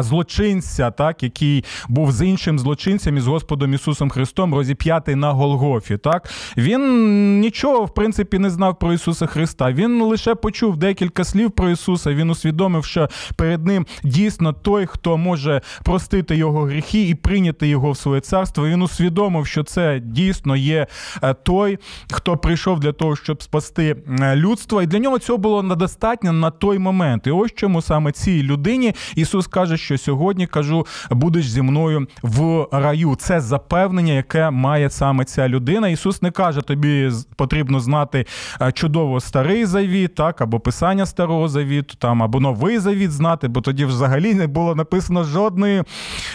Злочинця, 0.00 0.90
так, 0.90 1.22
який 1.22 1.64
був 1.88 2.12
з 2.12 2.26
іншим 2.26 2.58
злочинцем 2.58 3.16
із 3.16 3.26
Господом 3.26 3.74
Ісусом 3.74 4.10
Христом, 4.10 4.54
розіп'ятий 4.54 5.14
на 5.14 5.32
Голгофі. 5.32 5.96
Так 5.96 6.30
він 6.56 7.40
нічого 7.40 7.84
в 7.84 7.94
принципі 7.94 8.38
не 8.38 8.50
знав 8.50 8.78
про 8.78 8.92
Ісуса 8.92 9.26
Христа. 9.26 9.72
Він 9.72 10.02
лише 10.02 10.34
почув 10.34 10.76
декілька 10.76 11.24
слів 11.24 11.50
про 11.50 11.70
Ісуса. 11.70 12.14
Він 12.14 12.30
усвідомив, 12.30 12.84
що 12.84 13.08
перед 13.36 13.66
ним 13.66 13.86
дійсно 14.04 14.52
той, 14.52 14.86
хто 14.86 15.16
може 15.16 15.60
простити 15.84 16.36
його 16.36 16.64
гріхи 16.64 17.08
і 17.08 17.14
прийняти 17.14 17.68
його 17.68 17.90
в 17.90 17.96
своє 17.96 18.20
царство. 18.20 18.66
Він 18.66 18.82
усвідомив, 18.82 19.46
що 19.46 19.62
це 19.62 20.00
дійсно 20.00 20.56
є 20.56 20.86
е, 21.22 21.34
той, 21.34 21.78
хто 22.12 22.36
прийшов 22.36 22.80
для 22.80 22.92
того, 22.92 23.16
щоб 23.16 23.42
спасти 23.42 23.96
е, 24.20 24.36
людство. 24.36 24.82
І 24.82 24.86
для 24.86 24.98
нього 24.98 25.18
цього 25.18 25.38
було 25.38 25.62
недостатньо 25.62 26.32
на 26.32 26.50
той 26.50 26.78
момент. 26.78 27.26
І 27.26 27.30
ось 27.30 27.52
чому 27.54 27.82
саме 27.82 28.12
цій 28.12 28.42
людині 28.42 28.94
Ісус 29.16 29.46
каже 29.46 29.63
каже, 29.64 29.76
що 29.76 29.98
сьогодні 29.98 30.46
кажу, 30.46 30.86
будеш 31.10 31.50
зі 31.50 31.62
мною 31.62 32.06
в 32.22 32.66
раю. 32.72 33.16
Це 33.18 33.40
запевнення, 33.40 34.12
яке 34.12 34.50
має 34.50 34.90
саме 34.90 35.24
ця 35.24 35.48
людина. 35.48 35.88
Ісус 35.88 36.22
не 36.22 36.30
каже, 36.30 36.60
тобі 36.60 37.10
потрібно 37.36 37.80
знати 37.80 38.26
е, 38.60 38.72
чудово 38.72 39.20
старий 39.20 39.64
завіт, 39.64 40.14
так 40.14 40.40
або 40.40 40.60
писання 40.60 41.06
старого 41.06 41.48
завіту, 41.48 41.94
там 41.98 42.22
або 42.22 42.40
новий 42.40 42.78
завіт 42.78 43.10
знати, 43.10 43.48
бо 43.48 43.60
тоді 43.60 43.84
взагалі 43.84 44.34
не 44.34 44.46
було 44.46 44.74
написано 44.74 45.24
жодної 45.24 45.82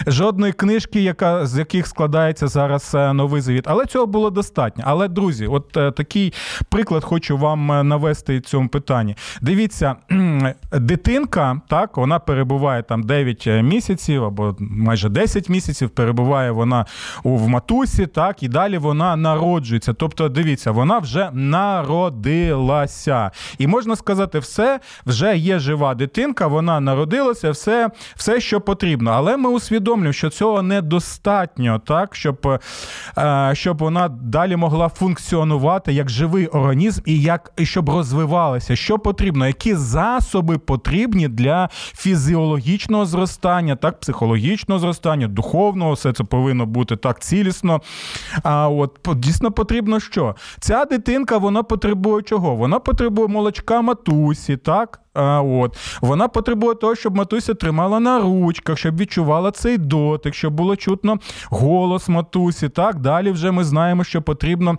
жодної 0.07 0.53
книжки, 0.53 1.01
яка 1.01 1.45
з 1.45 1.57
яких 1.57 1.87
складається 1.87 2.47
зараз 2.47 2.95
е, 2.95 3.13
новий 3.13 3.41
завіт. 3.41 3.63
Але 3.67 3.85
цього 3.85 4.05
було 4.05 4.29
достатньо. 4.29 4.83
Але 4.87 5.07
друзі, 5.07 5.47
от 5.47 5.77
е, 5.77 5.91
такий 5.91 6.33
приклад 6.69 7.03
хочу 7.03 7.37
вам 7.37 7.87
навести 7.87 8.37
в 8.37 8.41
цьому 8.41 8.69
питанні. 8.69 9.15
Дивіться, 9.41 9.95
дитинка, 10.71 11.61
так, 11.67 11.97
вона 11.97 12.19
перебуває 12.19 12.83
там 12.83 13.03
9 13.03 13.18
е, 13.47 13.61
місяців 13.61 14.23
або 14.23 14.55
майже 14.59 15.09
10 15.09 15.49
місяців 15.49 15.89
перебуває 15.89 16.51
вона 16.51 16.85
в 17.23 17.47
матусі, 17.47 18.07
так, 18.07 18.43
і 18.43 18.47
далі 18.47 18.77
вона 18.77 19.15
народжується. 19.15 19.93
Тобто, 19.93 20.29
дивіться, 20.29 20.71
вона 20.71 20.99
вже 20.99 21.29
народилася. 21.33 23.31
І 23.57 23.67
можна 23.67 23.95
сказати, 23.95 24.39
все 24.39 24.79
вже 25.05 25.37
є 25.37 25.59
жива 25.59 25.95
дитинка, 25.95 26.47
вона 26.47 26.79
народилася, 26.79 27.51
все, 27.51 27.89
все 28.15 28.39
що 28.39 28.61
потрібно. 28.61 29.11
Але 29.11 29.37
ми 29.37 29.49
усвідомлюємо, 29.49 30.13
що 30.13 30.29
цього 30.29 30.61
недостатньо, 30.61 31.81
так, 31.85 32.15
щоб 32.15 32.59
е, 33.17 33.51
щоб 33.53 33.77
вона 33.77 34.07
далі 34.07 34.55
могла 34.55 34.89
функціонувати 34.89 35.93
як 35.93 36.09
живий 36.09 36.47
організм 36.47 37.01
і 37.05 37.21
як 37.21 37.51
і 37.57 37.65
щоб 37.65 37.89
розвивалася. 37.89 38.75
Що 38.75 38.99
потрібно, 38.99 39.47
які 39.47 39.75
засоби 39.75 40.57
потрібні 40.57 41.27
для 41.27 41.69
фізіологічного 41.73 43.05
зростання, 43.09 43.75
так, 43.75 43.99
психологічного 43.99 44.79
зростання, 44.79 45.27
духовного, 45.27 45.93
все 45.93 46.13
це 46.13 46.23
повинно 46.23 46.65
бути 46.65 46.95
так 46.95 47.19
цілісно. 47.19 47.81
А 48.43 48.69
от 48.69 48.99
дійсно 49.15 49.51
потрібно 49.51 49.99
що? 49.99 50.35
Ця 50.59 50.85
дитинка 50.85 51.37
вона 51.37 51.63
потребує 51.63 52.23
чого? 52.23 52.55
Вона 52.55 52.79
потребує 52.79 53.27
молочка 53.27 53.81
матусі, 53.81 54.57
так? 54.57 54.99
А, 55.13 55.41
от. 55.41 55.77
Вона 56.01 56.27
потребує 56.27 56.75
того, 56.75 56.95
щоб 56.95 57.15
матуся 57.15 57.53
тримала 57.53 57.99
на 57.99 58.19
ручках, 58.19 58.77
щоб 58.77 58.97
відчувала 58.97 59.51
цей 59.51 59.77
дотик, 59.77 60.33
щоб 60.33 60.53
було 60.53 60.75
чутно 60.75 61.17
голос 61.49 62.09
матусі. 62.09 62.69
Так, 62.69 62.99
далі 62.99 63.31
вже 63.31 63.51
ми 63.51 63.63
знаємо, 63.63 64.03
що 64.03 64.21
потрібно 64.21 64.77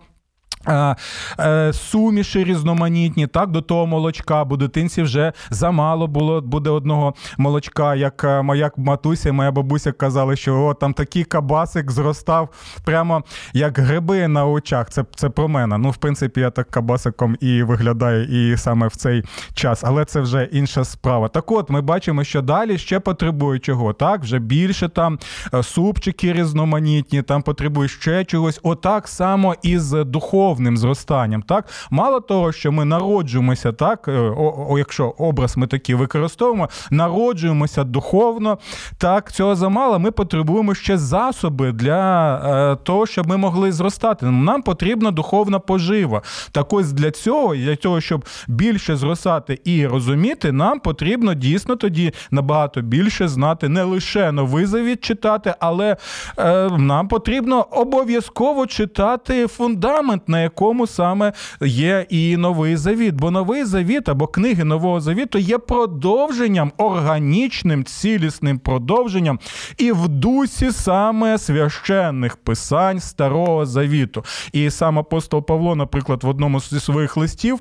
суміші 1.73 2.45
різноманітні, 2.45 3.27
так, 3.27 3.51
до 3.51 3.61
того 3.61 3.87
молочка, 3.87 4.45
бо 4.45 4.57
дитинці 4.57 5.03
вже 5.03 5.33
замало 5.51 6.07
було 6.07 6.41
буде 6.41 6.71
одного 6.71 7.15
молочка. 7.39 7.95
Як 7.95 8.25
е, 8.25 8.43
моя 8.43 8.71
матуся, 8.77 9.33
моя 9.33 9.51
бабуся 9.51 9.93
казали, 9.93 10.37
що 10.37 10.63
о, 10.63 10.75
там 10.75 10.93
такий 10.93 11.25
кабасик 11.25 11.91
зростав 11.91 12.49
прямо 12.85 13.23
як 13.53 13.79
гриби 13.79 14.29
на 14.29 14.47
очах. 14.47 14.91
Це 14.91 15.05
це 15.15 15.29
про 15.29 15.49
мене. 15.49 15.79
Ну, 15.79 15.91
в 15.91 15.97
принципі, 15.97 16.41
я 16.41 16.51
так 16.51 16.71
кабасиком 16.71 17.37
і 17.41 17.63
виглядаю 17.63 18.25
і 18.25 18.57
саме 18.57 18.87
в 18.87 18.97
цей 18.97 19.25
час, 19.55 19.85
але 19.85 20.05
це 20.05 20.21
вже 20.21 20.49
інша 20.53 20.85
справа. 20.85 21.29
Так 21.29 21.53
от 21.53 21.71
ми 21.71 21.81
бачимо, 21.81 22.25
що 22.25 22.43
далі 22.43 22.79
ще 22.79 23.01
потребує 23.01 23.59
чого. 23.59 23.93
Так, 23.93 24.23
вже 24.23 24.39
більше 24.39 24.89
там 24.89 25.19
е, 25.55 25.63
супчики 25.63 26.33
різноманітні, 26.33 27.23
там 27.23 27.43
потребує 27.43 27.89
ще 27.89 28.25
чогось. 28.25 28.61
Отак 28.63 29.09
само 29.09 29.55
і 29.63 29.79
з 29.79 30.05
духовним 30.51 30.77
зростанням. 30.77 31.43
Так, 31.43 31.65
мало 31.91 32.21
того, 32.21 32.53
що 32.53 32.73
ми 32.73 32.85
народжуємося, 32.85 33.73
так, 33.73 34.09
е, 34.09 34.13
о, 34.13 34.67
о, 34.69 34.79
якщо 34.79 35.15
образ 35.19 35.57
ми 35.57 35.67
такий 35.67 35.95
використовуємо, 35.95 36.69
народжуємося 36.91 37.85
духовно, 37.85 38.59
так, 38.99 39.33
цього 39.33 39.57
замало, 39.57 39.99
ми 39.99 40.11
потребуємо 40.11 40.75
ще 40.75 40.99
засоби 40.99 41.73
для 41.73 42.35
е, 42.73 42.77
того, 42.85 43.07
щоб 43.07 43.29
ми 43.29 43.37
могли 43.37 43.73
зростати. 43.73 44.27
Нам 44.27 44.63
потрібна 44.63 45.11
духовна 45.11 45.59
пожива. 45.59 46.23
Так 46.53 46.73
ось 46.73 46.93
для 46.93 47.11
цього, 47.11 47.57
для 47.57 47.77
того, 47.77 48.01
щоб 48.01 48.25
більше 48.49 48.97
зростати 48.97 49.59
і 49.65 49.87
розуміти, 49.87 50.53
нам 50.53 50.81
потрібно 50.81 51.35
дійсно 51.35 51.77
тоді 51.77 52.13
набагато 52.31 52.81
більше 52.81 53.29
знати 53.29 53.69
не 53.69 53.83
лише 53.83 54.33
новий 54.33 54.67
завіт 54.67 55.05
читати, 55.05 55.55
але 55.61 55.97
е, 56.39 56.69
нам 56.79 57.09
потрібно 57.09 57.67
обов'язково 57.71 58.67
читати 58.67 59.47
фундамент, 59.47 60.29
на 60.29 60.40
якому 60.43 60.87
саме 60.87 61.33
є 61.61 62.07
і 62.09 62.37
новий 62.37 62.77
завіт. 62.77 63.15
Бо 63.15 63.31
новий 63.31 63.65
завіт 63.65 64.09
або 64.09 64.27
книги 64.27 64.65
нового 64.65 65.01
завіту 65.01 65.39
є 65.39 65.59
продовженням, 65.59 66.73
органічним, 66.77 67.85
цілісним 67.85 68.59
продовженням 68.59 69.39
і 69.79 69.93
в 69.93 70.09
дусі 70.09 70.73
саме 70.73 71.39
священних 71.39 72.37
писань 72.37 73.01
старого 73.01 73.67
завіту. 73.67 74.25
І 74.53 74.71
сам 74.71 74.99
апостол 74.99 75.47
Павло, 75.47 75.77
наприклад, 75.77 76.25
в 76.25 76.29
одному 76.29 76.61
зі 76.61 76.81
своїх 76.81 77.17
листів. 77.17 77.61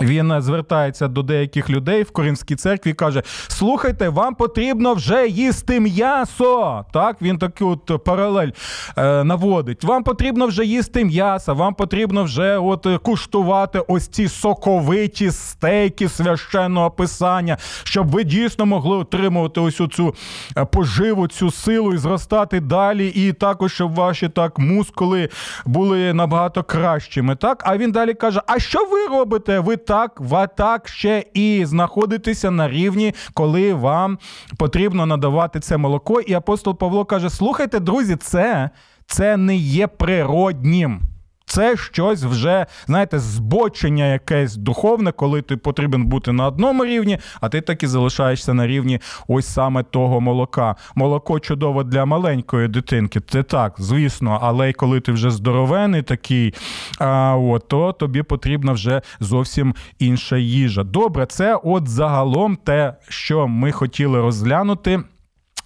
Він 0.00 0.34
звертається 0.42 1.08
до 1.08 1.22
деяких 1.22 1.70
людей 1.70 2.02
в 2.02 2.10
Коринській 2.10 2.56
церкві 2.56 2.90
і 2.90 2.94
каже: 2.94 3.22
Слухайте, 3.48 4.08
вам 4.08 4.34
потрібно 4.34 4.94
вже 4.94 5.28
їсти 5.28 5.80
м'ясо. 5.80 6.84
Так, 6.92 7.22
він 7.22 7.38
таку 7.38 7.66
от 7.66 8.04
паралель 8.04 8.50
е, 8.96 9.24
наводить. 9.24 9.84
Вам 9.84 10.04
потрібно 10.04 10.46
вже 10.46 10.64
їсти 10.64 11.04
м'ясо, 11.04 11.54
вам 11.54 11.74
потрібно 11.74 12.24
вже 12.24 12.58
от 12.58 12.86
куштувати 13.02 13.82
ось 13.88 14.08
ці 14.08 14.28
соковиті 14.28 15.30
стейки 15.30 16.08
священного 16.08 16.90
писання, 16.90 17.56
щоб 17.84 18.10
ви 18.10 18.24
дійсно 18.24 18.66
могли 18.66 18.96
отримувати 18.96 19.60
ось 19.60 19.80
цю 19.92 20.14
е, 20.56 20.64
поживу, 20.64 21.28
цю 21.28 21.50
силу 21.50 21.94
і 21.94 21.96
зростати 21.96 22.60
далі. 22.60 23.08
І 23.08 23.32
також, 23.32 23.72
щоб 23.72 23.94
ваші 23.94 24.28
так 24.28 24.58
мускули 24.58 25.28
були 25.64 26.12
набагато 26.12 26.62
кращими. 26.62 27.36
Так, 27.36 27.62
а 27.66 27.76
він 27.76 27.92
далі 27.92 28.14
каже: 28.14 28.40
А 28.46 28.58
що 28.58 28.78
ви 28.84 29.06
робите? 29.06 29.58
Ви 29.58 29.76
так, 29.86 30.20
в 30.20 30.34
атак 30.34 30.88
ще 30.88 31.24
і 31.34 31.64
знаходитися 31.64 32.50
на 32.50 32.68
рівні, 32.68 33.14
коли 33.34 33.74
вам 33.74 34.18
потрібно 34.58 35.06
надавати 35.06 35.60
це 35.60 35.76
молоко. 35.76 36.20
І 36.20 36.34
апостол 36.34 36.78
Павло 36.78 37.04
каже: 37.04 37.30
слухайте, 37.30 37.80
друзі, 37.80 38.16
це, 38.16 38.70
це 39.06 39.36
не 39.36 39.56
є 39.56 39.86
природнім. 39.86 41.11
Це 41.46 41.76
щось 41.76 42.22
вже, 42.22 42.66
знаєте, 42.86 43.18
збочення 43.18 44.06
якесь 44.12 44.56
духовне, 44.56 45.12
коли 45.12 45.42
ти 45.42 45.56
потрібен 45.56 46.06
бути 46.06 46.32
на 46.32 46.46
одному 46.46 46.84
рівні, 46.84 47.18
а 47.40 47.48
ти 47.48 47.60
таки 47.60 47.88
залишаєшся 47.88 48.54
на 48.54 48.66
рівні 48.66 49.00
ось 49.28 49.46
саме 49.46 49.82
того 49.82 50.20
молока. 50.20 50.76
Молоко 50.94 51.40
чудово 51.40 51.84
для 51.84 52.04
маленької 52.04 52.68
дитинки. 52.68 53.20
Це 53.20 53.42
так, 53.42 53.74
звісно, 53.78 54.38
але 54.42 54.70
й 54.70 54.72
коли 54.72 55.00
ти 55.00 55.12
вже 55.12 55.30
здоровений 55.30 56.02
такий, 56.02 56.54
а, 56.98 57.36
от, 57.36 57.68
то 57.68 57.92
тобі 57.92 58.22
потрібна 58.22 58.72
вже 58.72 59.02
зовсім 59.20 59.74
інша 59.98 60.36
їжа. 60.36 60.84
Добре, 60.84 61.26
це 61.26 61.60
от 61.64 61.88
загалом 61.88 62.56
те, 62.56 62.94
що 63.08 63.48
ми 63.48 63.72
хотіли 63.72 64.20
розглянути. 64.20 65.02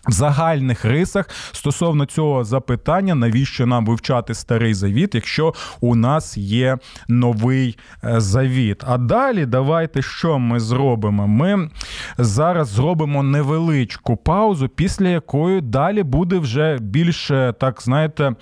В 0.07 0.13
загальних 0.13 0.85
рисах 0.85 1.29
стосовно 1.53 2.07
цього 2.07 2.45
запитання, 2.45 3.15
навіщо 3.15 3.67
нам 3.67 3.87
вивчати 3.87 4.35
старий 4.35 4.75
завіт, 4.75 5.15
якщо 5.15 5.55
у 5.81 5.95
нас 5.95 6.37
є 6.37 6.79
новий 7.09 7.79
е, 8.05 8.21
завіт? 8.21 8.83
А 8.87 8.99
далі 8.99 9.47
давайте 9.47 10.03
що 10.03 10.39
ми 10.39 10.61
зробимо? 10.61 11.27
Ми 11.27 11.71
зараз 12.19 12.69
зробимо 12.69 13.23
невеличку 13.23 14.17
паузу, 14.17 14.69
після 14.69 15.09
якої 15.09 15.61
далі 15.61 16.03
буде 16.03 16.39
вже 16.39 16.79
більше, 16.81 17.55
так 17.61 17.83
знаєте, 17.83 18.35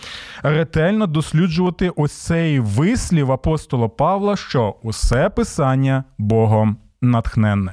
ретельно 0.43 1.07
досліджувати 1.07 1.91
ось 1.97 2.13
цей 2.13 2.61
вислів 2.61 3.33
апостола 3.33 3.89
Павла, 3.89 4.37
що 4.37 4.75
усе 4.83 5.31
писання 5.31 6.05
Богом 6.19 6.77
натхненне. 7.01 7.73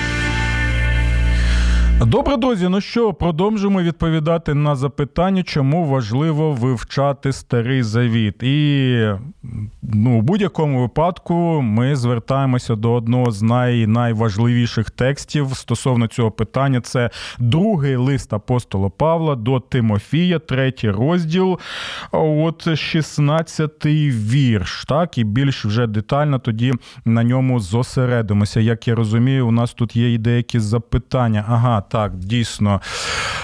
Добре, 2.05 2.37
друзі. 2.37 2.67
Ну 2.69 2.81
що, 2.81 3.13
продовжимо 3.13 3.81
відповідати 3.81 4.53
на 4.53 4.75
запитання, 4.75 5.43
чому 5.43 5.85
важливо 5.85 6.51
вивчати 6.51 7.31
старий 7.31 7.83
завіт. 7.83 8.43
І 8.43 9.07
ну, 9.81 10.19
у 10.19 10.21
будь-якому 10.21 10.81
випадку 10.81 11.61
ми 11.61 11.95
звертаємося 11.95 12.75
до 12.75 12.93
одного 12.93 13.31
з 13.31 13.41
най, 13.41 13.87
найважливіших 13.87 14.89
текстів 14.89 15.47
стосовно 15.53 16.07
цього 16.07 16.31
питання. 16.31 16.81
Це 16.81 17.09
другий 17.39 17.95
лист 17.95 18.33
апостола 18.33 18.89
Павла 18.89 19.35
до 19.35 19.59
Тимофія, 19.59 20.39
третій 20.39 20.91
розділ, 20.91 21.59
от 22.11 22.67
16-й 22.67 24.11
вірш. 24.11 24.85
Так, 24.85 25.17
і 25.17 25.23
більш 25.23 25.65
вже 25.65 25.87
детально 25.87 26.39
тоді 26.39 26.73
на 27.05 27.23
ньому 27.23 27.59
зосередимося. 27.59 28.59
Як 28.59 28.87
я 28.87 28.95
розумію, 28.95 29.47
у 29.47 29.51
нас 29.51 29.73
тут 29.73 29.95
є 29.95 30.13
і 30.13 30.17
деякі 30.17 30.59
запитання. 30.59 31.45
Ага, 31.47 31.81
так, 31.91 32.15
дійсно. 32.15 32.81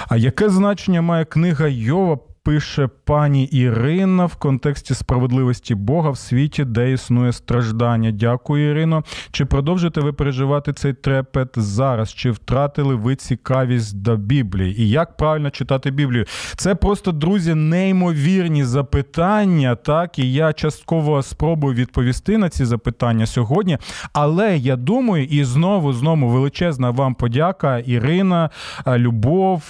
А 0.08 0.18
яке 0.18 0.50
значення 0.50 1.02
має 1.02 1.26
книга 1.26 1.68
Йова? 1.68 2.20
Пише 2.48 2.90
пані 3.06 3.44
Ірина 3.44 4.26
в 4.26 4.36
контексті 4.36 4.94
справедливості 4.94 5.76
Бога 5.76 6.10
в 6.10 6.18
світі, 6.18 6.66
де 6.66 6.92
існує 6.92 7.34
страждання. 7.34 8.12
Дякую, 8.12 8.72
Ірино. 8.72 9.04
Чи 9.32 9.46
продовжите 9.46 10.02
ви 10.02 10.14
переживати 10.14 10.74
цей 10.74 10.94
трепет 10.94 11.50
зараз? 11.56 12.14
Чи 12.14 12.32
втратили 12.32 12.96
ви 12.96 13.16
цікавість 13.16 14.02
до 14.02 14.16
Біблії? 14.16 14.82
І 14.82 14.90
як 14.90 15.18
правильно 15.18 15.50
читати 15.50 15.92
Біблію? 15.92 16.26
Це 16.56 16.76
просто, 16.76 17.12
друзі, 17.12 17.54
неймовірні 17.54 18.64
запитання. 18.64 19.76
Так, 19.76 20.20
і 20.20 20.34
я 20.34 20.54
частково 20.54 21.24
спробую 21.24 21.76
відповісти 21.76 22.38
на 22.38 22.50
ці 22.50 22.66
запитання 22.66 23.26
сьогодні. 23.26 23.78
Але 24.14 24.58
я 24.58 24.76
думаю, 24.76 25.24
і 25.24 25.44
знову 25.44 25.94
знову 25.94 26.28
величезна 26.28 26.90
вам 26.90 27.14
подяка, 27.14 27.80
Ірина, 27.80 28.50
Любов, 28.88 29.64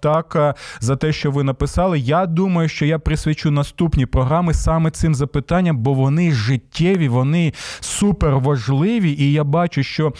так, 0.00 0.56
за 0.80 0.96
те, 0.96 1.12
що 1.12 1.30
ви 1.30 1.42
написали. 1.42 1.98
Я 1.98 2.21
думаю, 2.26 2.68
що 2.68 2.86
я 2.86 2.98
присвячу 2.98 3.50
наступні 3.50 4.06
програми 4.06 4.54
саме 4.54 4.90
цим 4.90 5.14
запитанням, 5.14 5.78
бо 5.78 5.94
вони 5.94 6.32
життєві, 6.32 7.08
вони 7.08 7.52
супер 7.80 8.38
важливі, 8.38 9.10
і 9.18 9.32
я 9.32 9.44
бачу, 9.44 9.82
що 9.82 10.12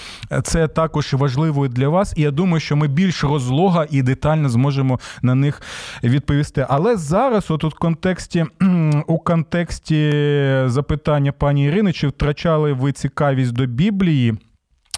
це 0.42 0.68
також 0.68 1.14
важливо 1.14 1.68
для 1.68 1.88
вас. 1.88 2.14
І 2.16 2.22
я 2.22 2.30
думаю, 2.30 2.60
що 2.60 2.76
ми 2.76 2.88
більш 2.88 3.24
розлога 3.24 3.86
і 3.90 4.02
детально 4.02 4.48
зможемо 4.48 5.00
на 5.22 5.34
них 5.34 5.62
відповісти. 6.04 6.66
Але 6.68 6.96
зараз, 6.96 7.50
от 7.50 7.64
у 7.64 7.70
контексті 7.70 8.44
у 9.06 9.18
контексті 9.18 10.12
запитання 10.66 11.32
пані 11.32 11.64
Ірини, 11.64 11.92
чи 11.92 12.08
втрачали 12.08 12.72
ви 12.72 12.92
цікавість 12.92 13.52
до 13.52 13.66
Біблії? 13.66 14.34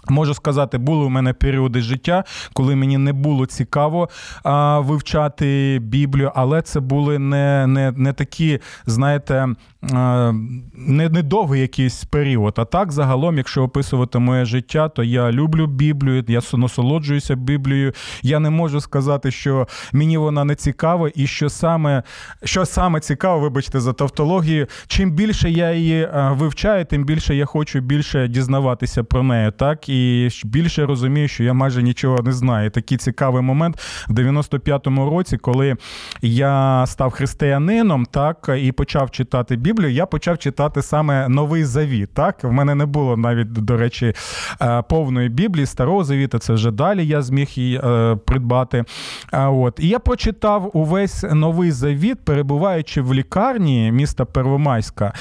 Можу 0.09 0.33
сказати, 0.33 0.77
були 0.77 1.05
у 1.05 1.09
мене 1.09 1.33
періоди 1.33 1.81
життя, 1.81 2.23
коли 2.53 2.75
мені 2.75 2.97
не 2.97 3.13
було 3.13 3.45
цікаво 3.45 4.09
а, 4.43 4.79
вивчати 4.79 5.79
Біблію, 5.81 6.31
але 6.35 6.61
це 6.61 6.79
були 6.79 7.19
не 7.19 7.67
не, 7.67 7.91
не 7.91 8.13
такі, 8.13 8.59
знаєте, 8.85 9.47
а, 9.93 10.33
не, 10.73 11.09
якийсь 11.55 12.03
період. 12.03 12.53
А 12.57 12.65
так, 12.65 12.91
загалом, 12.91 13.37
якщо 13.37 13.63
описувати 13.63 14.19
моє 14.19 14.45
життя, 14.45 14.89
то 14.89 15.03
я 15.03 15.31
люблю 15.31 15.67
Біблію, 15.67 16.23
я 16.27 16.41
насолоджуюся 16.53 17.35
Біблією. 17.35 17.93
Я 18.21 18.39
не 18.39 18.49
можу 18.49 18.81
сказати, 18.81 19.31
що 19.31 19.67
мені 19.93 20.17
вона 20.17 20.43
не 20.43 20.55
цікава, 20.55 21.09
і 21.15 21.27
що 21.27 21.49
саме 21.49 22.03
що 22.43 22.65
саме 22.65 22.99
цікаво, 22.99 23.39
вибачте, 23.39 23.79
за 23.79 23.93
тавтологію. 23.93 24.67
Чим 24.87 25.11
більше 25.11 25.49
я 25.49 25.73
її 25.73 26.09
вивчаю, 26.31 26.85
тим 26.85 27.05
більше 27.05 27.35
я 27.35 27.45
хочу 27.45 27.79
більше 27.79 28.27
дізнаватися 28.27 29.03
про 29.03 29.23
неї. 29.23 29.51
Так 29.51 29.89
і 29.89 30.29
більше 30.45 30.85
розумію, 30.85 31.27
що 31.27 31.43
я 31.43 31.53
майже 31.53 31.83
нічого 31.83 32.21
не 32.23 32.31
знаю. 32.31 32.69
Такий 32.69 32.97
цікавий 32.97 33.41
момент 33.41 33.79
в 34.07 34.13
95-му 34.13 35.09
році, 35.09 35.37
коли 35.37 35.75
я 36.21 36.83
став 36.87 37.11
християнином, 37.11 38.05
так 38.05 38.49
і 38.61 38.71
почав 38.71 39.11
читати 39.11 39.55
Біблію. 39.55 39.74
Я 39.83 40.05
почав 40.05 40.37
читати 40.37 40.81
саме 40.81 41.29
новий 41.29 41.63
завіт. 41.63 42.13
Так, 42.13 42.43
в 42.43 42.51
мене 42.51 42.75
не 42.75 42.85
було 42.85 43.17
навіть 43.17 43.51
до 43.51 43.77
речі 43.77 44.13
е, 44.61 44.81
повної 44.89 45.29
Біблії, 45.29 45.65
старого 45.65 46.03
завіта. 46.03 46.39
Це 46.39 46.53
вже 46.53 46.71
далі 46.71 47.07
я 47.07 47.21
зміг 47.21 47.47
її 47.55 47.81
е, 47.83 48.15
придбати. 48.25 48.83
От 49.31 49.79
і 49.79 49.87
я 49.87 49.99
прочитав 49.99 50.71
увесь 50.73 51.23
новий 51.31 51.71
завіт, 51.71 52.25
перебуваючи 52.25 53.01
в 53.01 53.13
лікарні 53.13 53.91
міста 53.91 54.25
Первомайська. 54.25 55.13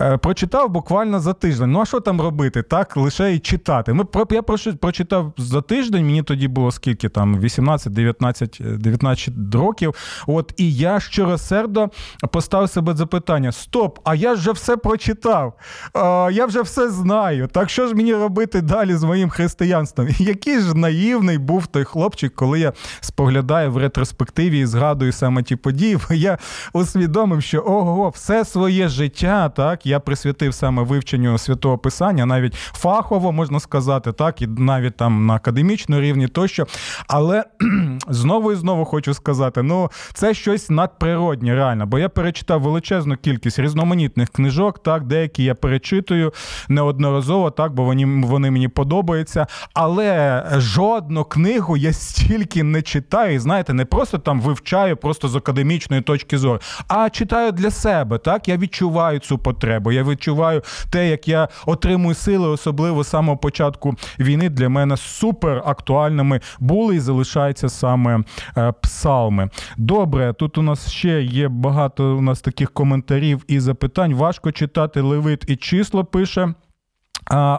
Е, 0.00 0.16
прочитав 0.16 0.70
буквально 0.70 1.20
за 1.20 1.32
тиждень. 1.32 1.72
Ну 1.72 1.80
а 1.80 1.84
що 1.84 2.00
там 2.00 2.20
робити? 2.20 2.62
Так, 2.62 2.96
лише 2.96 3.34
і 3.34 3.38
читати. 3.38 3.92
Ми 3.92 4.04
я 4.30 4.42
прочитав 4.80 5.32
за 5.36 5.60
тиждень, 5.60 6.06
мені 6.06 6.22
тоді 6.22 6.48
було 6.48 6.70
скільки 6.70 7.08
там 7.08 7.40
18, 7.40 7.92
19, 7.92 8.60
19 8.78 9.34
років. 9.54 9.94
От 10.26 10.54
і 10.56 10.74
я 10.74 11.00
щиросердо 11.00 11.90
поставив 12.30 12.70
себе 12.70 12.94
запитання: 12.94 13.52
Стоп, 13.52 13.91
а 14.04 14.14
я 14.14 14.32
вже 14.32 14.52
все 14.52 14.76
прочитав, 14.76 15.54
а, 15.94 16.30
я 16.32 16.46
вже 16.46 16.62
все 16.62 16.90
знаю. 16.90 17.48
Так 17.52 17.70
що 17.70 17.86
ж 17.86 17.94
мені 17.94 18.14
робити 18.14 18.60
далі 18.60 18.94
з 18.94 19.02
моїм 19.02 19.30
християнством? 19.30 20.08
Який 20.18 20.60
ж 20.60 20.74
наївний 20.74 21.38
був 21.38 21.66
той 21.66 21.84
хлопчик, 21.84 22.34
коли 22.34 22.60
я 22.60 22.72
споглядаю 23.00 23.72
в 23.72 23.76
ретроспективі 23.76 24.58
і 24.58 24.66
згадую 24.66 25.12
саме 25.12 25.42
ті 25.42 25.56
події, 25.56 25.98
бо 26.08 26.14
я 26.14 26.38
усвідомив, 26.72 27.42
що 27.42 27.60
ого, 27.60 28.08
все 28.08 28.44
своє 28.44 28.88
життя 28.88 29.48
так 29.48 29.86
я 29.86 30.00
присвятив 30.00 30.54
саме 30.54 30.82
вивченню 30.82 31.38
святого 31.38 31.78
писання, 31.78 32.26
навіть 32.26 32.54
фахово 32.54 33.32
можна 33.32 33.60
сказати 33.60 34.12
так, 34.12 34.42
і 34.42 34.46
навіть 34.46 34.96
там 34.96 35.26
на 35.26 35.34
академічному 35.34 36.02
рівні 36.02 36.28
тощо. 36.28 36.66
Але 37.08 37.44
знову 38.08 38.52
і 38.52 38.56
знову 38.56 38.84
хочу 38.84 39.14
сказати: 39.14 39.62
ну 39.62 39.90
це 40.14 40.34
щось 40.34 40.70
надприроднє, 40.70 41.54
реально, 41.54 41.86
бо 41.86 41.98
я 41.98 42.08
перечитав 42.08 42.62
величезну 42.62 43.16
кількість 43.16 43.58
різноманітних 43.82 44.28
книжок, 44.28 44.82
так, 44.82 45.04
деякі 45.04 45.44
я 45.44 45.54
перечитую 45.54 46.32
неодноразово, 46.68 47.50
так, 47.50 47.74
бо 47.74 47.84
вони 47.84 48.06
вони 48.06 48.50
мені 48.50 48.68
подобаються. 48.68 49.46
Але 49.74 50.44
жодну 50.56 51.24
книгу 51.24 51.76
я 51.76 51.92
стільки 51.92 52.62
не 52.62 52.82
читаю, 52.82 53.40
знаєте, 53.40 53.74
не 53.74 53.84
просто 53.84 54.18
там 54.18 54.40
вивчаю, 54.40 54.96
просто 54.96 55.28
з 55.28 55.36
академічної 55.36 56.02
точки 56.02 56.38
зору, 56.38 56.60
а 56.88 57.10
читаю 57.10 57.52
для 57.52 57.70
себе. 57.70 58.18
Так, 58.18 58.48
я 58.48 58.56
відчуваю 58.56 59.18
цю 59.18 59.38
потребу. 59.38 59.92
Я 59.92 60.02
відчуваю 60.02 60.62
те, 60.90 61.08
як 61.08 61.28
я 61.28 61.48
отримую 61.66 62.14
сили, 62.14 62.48
особливо 62.48 63.04
з 63.04 63.08
самого 63.08 63.38
початку 63.38 63.94
війни 64.18 64.48
для 64.48 64.68
мене 64.68 64.96
супер 64.96 65.62
актуальними 65.66 66.40
були 66.60 66.96
і 66.96 67.00
залишаються 67.00 67.68
саме 67.68 68.20
е, 68.56 68.72
псалми. 68.82 69.50
Добре, 69.76 70.32
тут 70.32 70.58
у 70.58 70.62
нас 70.62 70.90
ще 70.90 71.22
є 71.22 71.48
багато 71.48 72.16
у 72.16 72.20
нас 72.20 72.40
таких 72.40 72.70
коментарів 72.70 73.44
і 73.48 73.60
запитань. 73.72 74.14
Важко 74.14 74.52
читати 74.52 75.00
Левит 75.00 75.44
і 75.46 75.56
число 75.56 76.04
пише. 76.04 76.54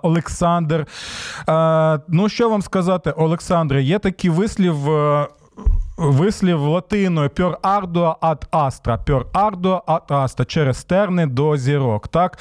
Олександр. 0.04 0.88
Ну, 2.08 2.30
що 2.30 2.49
вам 2.49 2.62
сказати, 2.62 3.12
Олександре, 3.12 3.84
є 3.84 3.99
такий 3.99 4.30
вислів 4.30 4.89
е, 4.89 5.28
Вислів 5.97 6.62
латиною 6.62 7.29
пьор 7.29 7.58
ардуа 7.62 8.15
ад 8.21 8.47
астра, 8.51 8.97
пьор 8.97 9.27
ардуа 9.34 9.82
ад 9.86 10.03
астра 10.10 10.45
через 10.45 10.84
терни 10.84 11.25
до 11.25 11.58
зірок. 11.58 12.08
Так 12.08 12.39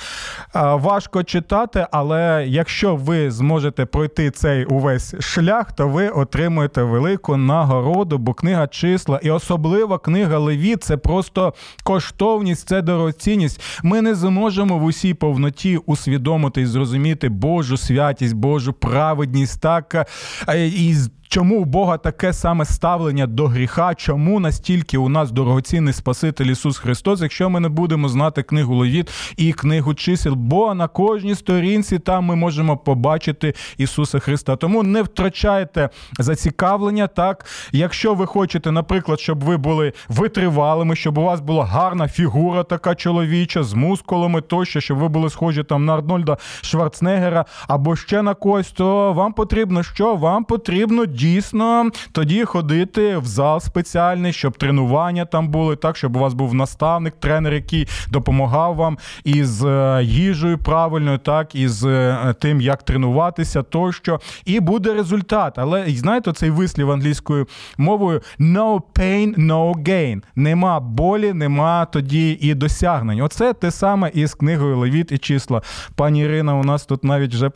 важко 0.55 1.23
читати, 1.23 1.87
але 1.91 2.45
якщо 2.49 2.97
ви 2.97 3.31
зможете 3.31 3.87
пройти 3.87 4.31
цей 4.31 4.65
увесь 4.65 5.15
шлях, 5.21 5.73
то 5.73 5.89
ви 5.89 6.09
отримуєте 6.09 6.83
велику 6.83 7.37
нагороду, 7.37 8.19
бо 8.19 8.35
книга 8.35 8.67
числа 8.67 9.21
і 9.23 9.31
особлива 9.31 9.99
книга 9.99 10.39
Левіт 10.39 10.85
це 10.85 10.97
просто 10.97 11.55
коштовність, 11.83 12.69
це 12.69 12.83
дорогоцінність. 12.83 13.61
Ми 13.83 14.03
не 14.03 14.15
зможемо 14.15 14.79
в 14.79 14.85
усій 14.85 15.15
повноті 15.15 15.77
усвідомити 15.77 16.61
і 16.61 16.67
зрозуміти 16.67 17.29
Божу 17.29 17.77
святість, 17.77 18.35
Божу 18.35 18.73
праведність, 18.73 19.61
так 19.61 20.09
і 20.57 20.95
Чому 21.33 21.61
у 21.61 21.65
Бога 21.65 21.99
таке 21.99 22.33
саме 22.33 22.65
ставлення 22.65 23.27
до 23.27 23.47
гріха? 23.47 23.95
Чому 23.95 24.41
настільки 24.41 24.99
у 24.99 25.09
нас 25.09 25.31
дорогоцінний 25.31 25.93
Спаситель 25.93 26.47
Ісус 26.47 26.79
Христос, 26.79 27.21
якщо 27.21 27.51
ми 27.51 27.61
не 27.61 27.69
будемо 27.69 28.09
знати 28.09 28.43
книгу 28.43 28.75
Левіт 28.75 29.35
і 29.37 29.53
книгу 29.53 29.95
чисел? 29.95 30.35
Бо 30.35 30.75
на 30.75 30.89
кожній 30.89 31.35
сторінці 31.35 31.99
там 31.99 32.25
ми 32.25 32.37
можемо 32.37 32.77
побачити 32.77 33.55
Ісуса 33.79 34.19
Христа. 34.19 34.57
Тому 34.57 34.83
не 34.83 35.03
втрачайте 35.03 35.89
зацікавлення. 36.19 37.07
Так, 37.07 37.47
якщо 37.73 38.15
ви 38.15 38.27
хочете, 38.27 38.73
наприклад, 38.73 39.21
щоб 39.21 39.45
ви 39.45 39.57
були 39.57 39.93
витривалими, 40.09 40.97
щоб 40.97 41.19
у 41.19 41.23
вас 41.23 41.41
була 41.41 41.65
гарна 41.65 42.09
фігура, 42.09 42.63
така 42.63 42.95
чоловіча 42.95 43.63
з 43.63 43.75
мускулами, 43.75 44.41
тощо, 44.41 44.81
щоб 44.81 44.99
ви 44.99 45.09
були 45.09 45.31
схожі 45.31 45.65
там 45.65 45.85
на 45.85 45.95
Арнольда 45.95 46.37
Шварценеггера 46.63 47.45
або 47.69 47.97
ще 47.97 48.23
на 48.23 48.35
когось, 48.35 48.71
то 48.71 49.13
вам 49.13 49.33
потрібно 49.33 49.83
що? 49.83 50.15
Вам 50.15 50.45
потрібно 50.45 51.07
дійсно 51.23 51.91
тоді 52.13 52.45
ходити 52.45 53.19
в 53.19 53.27
зал 53.27 53.61
спеціальний, 53.61 54.33
щоб 54.33 54.59
тренування 54.59 55.25
там 55.25 55.49
були, 55.49 55.77
так, 55.77 55.97
щоб 55.97 56.17
у 56.17 56.19
вас 56.19 56.35
був 56.35 56.55
наставник, 56.55 57.15
тренер, 57.21 57.55
який 57.55 57.89
допомагав 58.11 58.75
вам 58.75 58.99
із 59.25 59.65
е, 59.65 60.01
їжею 60.03 60.59
правильною, 60.59 61.19
так, 61.19 61.55
із 61.55 61.85
е, 61.85 62.35
тим, 62.41 62.61
як 62.61 62.83
тренуватися, 62.83 63.63
тощо. 63.63 64.21
І 64.45 64.61
буде 64.61 64.95
результат. 64.95 65.59
Але 65.59 65.85
знаєте, 65.89 66.33
цей 66.33 66.51
вислів 66.51 66.91
англійською 66.91 67.47
мовою 67.79 68.21
no 68.41 68.81
pain, 68.95 69.39
no 69.39 69.75
gain. 69.75 70.23
Нема 70.37 70.81
болі, 70.81 71.33
нема 71.33 71.85
тоді 71.85 72.39
і 72.41 72.55
досягнень. 72.55 73.21
Оце 73.21 73.53
те 73.53 73.71
саме 73.71 74.11
із 74.15 74.35
книгою 74.35 74.79
Левіт 74.79 75.13
і 75.13 75.19
числа. 75.19 75.63
Пані 75.97 76.21
Ірина 76.21 76.55
у 76.55 76.65
нас 76.65 76.87
тут 76.87 77.05
навіть 77.05 77.35
вже 77.35 77.51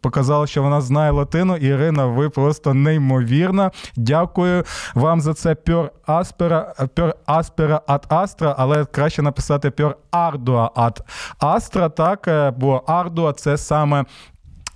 показала, 0.00 0.46
що 0.46 0.62
вона 0.62 0.80
знає 0.80 1.10
латину. 1.10 1.56
Ірина, 1.56 2.06
ви 2.06 2.30
просто 2.30 2.74
неймовірно 2.74 3.07
неймовірна. 3.08 3.70
Дякую 3.96 4.64
вам 4.94 5.20
за 5.20 5.34
це. 5.34 5.54
Пьор 5.54 5.90
аспера, 6.06 6.74
пьор 6.94 7.14
аспера 7.26 7.80
ад 7.86 8.06
астра, 8.08 8.54
але 8.58 8.84
краще 8.84 9.22
написати 9.22 9.70
пьор 9.70 9.96
ардуа 10.10 10.70
ад 10.74 11.00
астра, 11.38 11.88
так, 11.88 12.28
е, 12.28 12.50
бо 12.50 12.82
ардуа 12.86 13.32
це 13.32 13.56
саме 13.56 14.04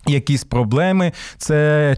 Якісь 0.07 0.45
проблеми, 0.45 1.13
це 1.37 1.97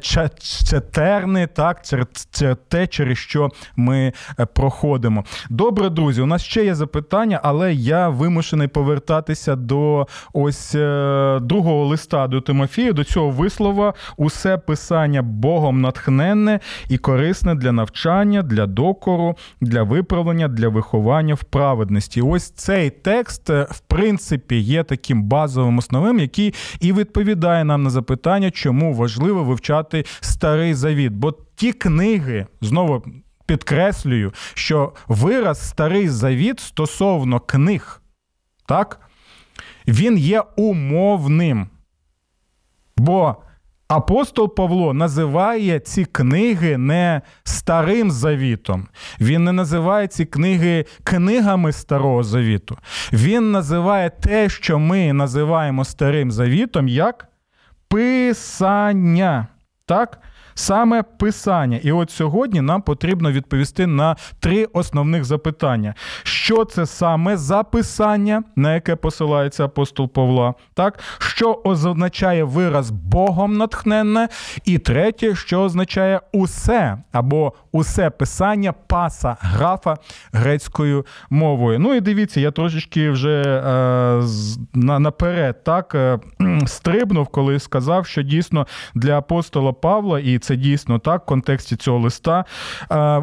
четерни, 0.65 1.47
так, 1.47 1.85
це 2.31 2.57
те, 2.69 2.87
через 2.87 3.19
що 3.19 3.51
ми 3.77 4.13
е, 4.39 4.47
проходимо. 4.47 5.25
Добре, 5.51 5.91
друзі, 5.91 6.23
у 6.23 6.27
нас 6.27 6.43
ще 6.43 6.65
є 6.65 6.75
запитання, 6.75 7.41
але 7.43 7.75
я 7.75 8.09
вимушений 8.09 8.69
повертатися 8.69 9.57
до 9.57 10.07
ось 10.33 10.75
е, 10.75 11.39
другого 11.43 11.87
листа 11.87 12.27
до 12.27 12.41
Тимофію, 12.41 12.93
до 12.93 13.05
цього 13.05 13.31
вислова. 13.31 13.95
Усе 14.17 14.59
писання 14.59 15.23
Богом 15.23 15.81
натхненне 15.81 16.61
і 16.89 16.99
корисне 16.99 17.55
для 17.55 17.73
навчання, 17.73 18.43
для 18.43 18.67
докору, 18.67 19.37
для 19.61 19.83
виправлення, 19.83 20.49
для 20.49 20.69
виховання 20.69 21.35
в 21.35 21.45
праведності. 21.45 22.23
Ось 22.23 22.51
цей 22.51 22.91
текст, 22.91 23.51
е, 23.51 23.67
в 23.71 23.79
принципі, 23.81 24.57
є 24.57 24.83
таким 24.83 25.23
базовим 25.23 25.79
основним, 25.79 26.19
який 26.19 26.55
і 26.81 26.93
відповідає 26.93 27.65
нам 27.65 27.83
на 27.83 27.91
запитання, 27.95 28.51
чому 28.51 28.95
важливо 28.95 29.45
вивчати 29.45 30.05
старий 30.21 30.75
завіт. 30.75 31.13
Бо 31.13 31.35
ті 31.55 31.73
книги 31.73 32.47
знову. 32.61 33.03
Підкреслюю, 33.47 34.33
що 34.55 34.93
вираз 35.09 35.69
старий 35.69 36.09
завіт 36.09 36.61
стосовно 36.61 37.41
книг, 37.41 38.03
так, 38.67 39.01
він 39.89 40.19
є 40.19 40.43
умовним. 40.57 41.69
Бо 42.97 43.37
апостол 43.89 44.55
Павло 44.55 44.95
називає 44.95 45.81
ці 45.81 46.05
книги 46.05 46.79
не 46.79 47.23
старим 47.45 48.11
завітом. 48.11 48.89
Він 49.21 49.45
не 49.45 49.53
називає 49.53 50.07
ці 50.07 50.25
книги 50.25 50.85
книгами 51.05 51.73
Старого 51.73 52.23
Завіту. 52.23 52.79
Він 53.13 53.53
називає 53.53 54.11
те, 54.11 54.49
що 54.49 54.79
ми 54.79 55.13
називаємо 55.13 55.85
старим 55.85 56.33
завітом, 56.33 56.89
як 56.89 57.29
Писання. 57.95 59.47
Так? 59.87 60.19
Саме 60.55 61.03
писання. 61.03 61.81
І 61.83 61.93
от 61.93 62.11
сьогодні 62.11 62.61
нам 62.61 62.83
потрібно 62.83 63.33
відповісти 63.33 63.87
на 63.87 64.17
три 64.41 64.65
основних 64.65 65.25
запитання: 65.25 65.95
що 66.23 66.65
це 66.65 66.87
саме 66.87 67.37
за 67.37 67.63
писання, 67.63 68.43
на 68.57 68.75
яке 68.75 68.97
посилається 68.97 69.65
апостол 69.65 70.09
Павла, 70.09 70.55
так? 70.75 70.99
що 71.19 71.61
означає 71.65 72.45
вираз 72.45 72.91
Богом 72.91 73.57
натхненне, 73.57 74.29
і 74.65 74.79
третє, 74.79 75.35
що 75.35 75.61
означає 75.61 76.21
усе 76.33 76.99
або 77.13 77.53
усе 77.73 78.11
писання 78.11 78.73
паса 78.73 79.37
графа 79.41 79.97
грецькою 80.33 81.07
мовою. 81.31 81.79
Ну 81.79 81.95
і 81.95 82.01
дивіться, 82.01 82.41
я 82.41 82.51
трошечки 82.51 83.11
вже 83.11 83.43
е, 83.43 83.63
на, 84.75 84.99
наперед 84.99 85.65
так 85.65 85.95
е, 85.95 86.19
стрибнув, 86.67 87.27
коли 87.27 87.59
сказав, 87.59 88.07
що 88.07 88.23
дійсно 88.23 88.67
для 88.95 89.19
апостола 89.19 89.73
Павла 89.73 90.21
і 90.21 90.39
це 90.45 90.57
дійсно 90.57 90.99
так 90.99 91.23
в 91.23 91.27
контексті 91.27 91.77
цього 91.77 91.99
листа. 91.99 92.45
Е, 92.93 93.23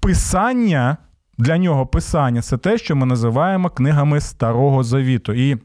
писання 0.00 0.96
для 1.38 1.58
нього 1.58 1.86
писання 1.86 2.42
це 2.42 2.58
те, 2.58 2.78
що 2.78 2.96
ми 2.96 3.06
називаємо 3.06 3.70
книгами 3.70 4.20
Старого 4.20 4.84
Завіту. 4.84 5.32
І 5.32 5.56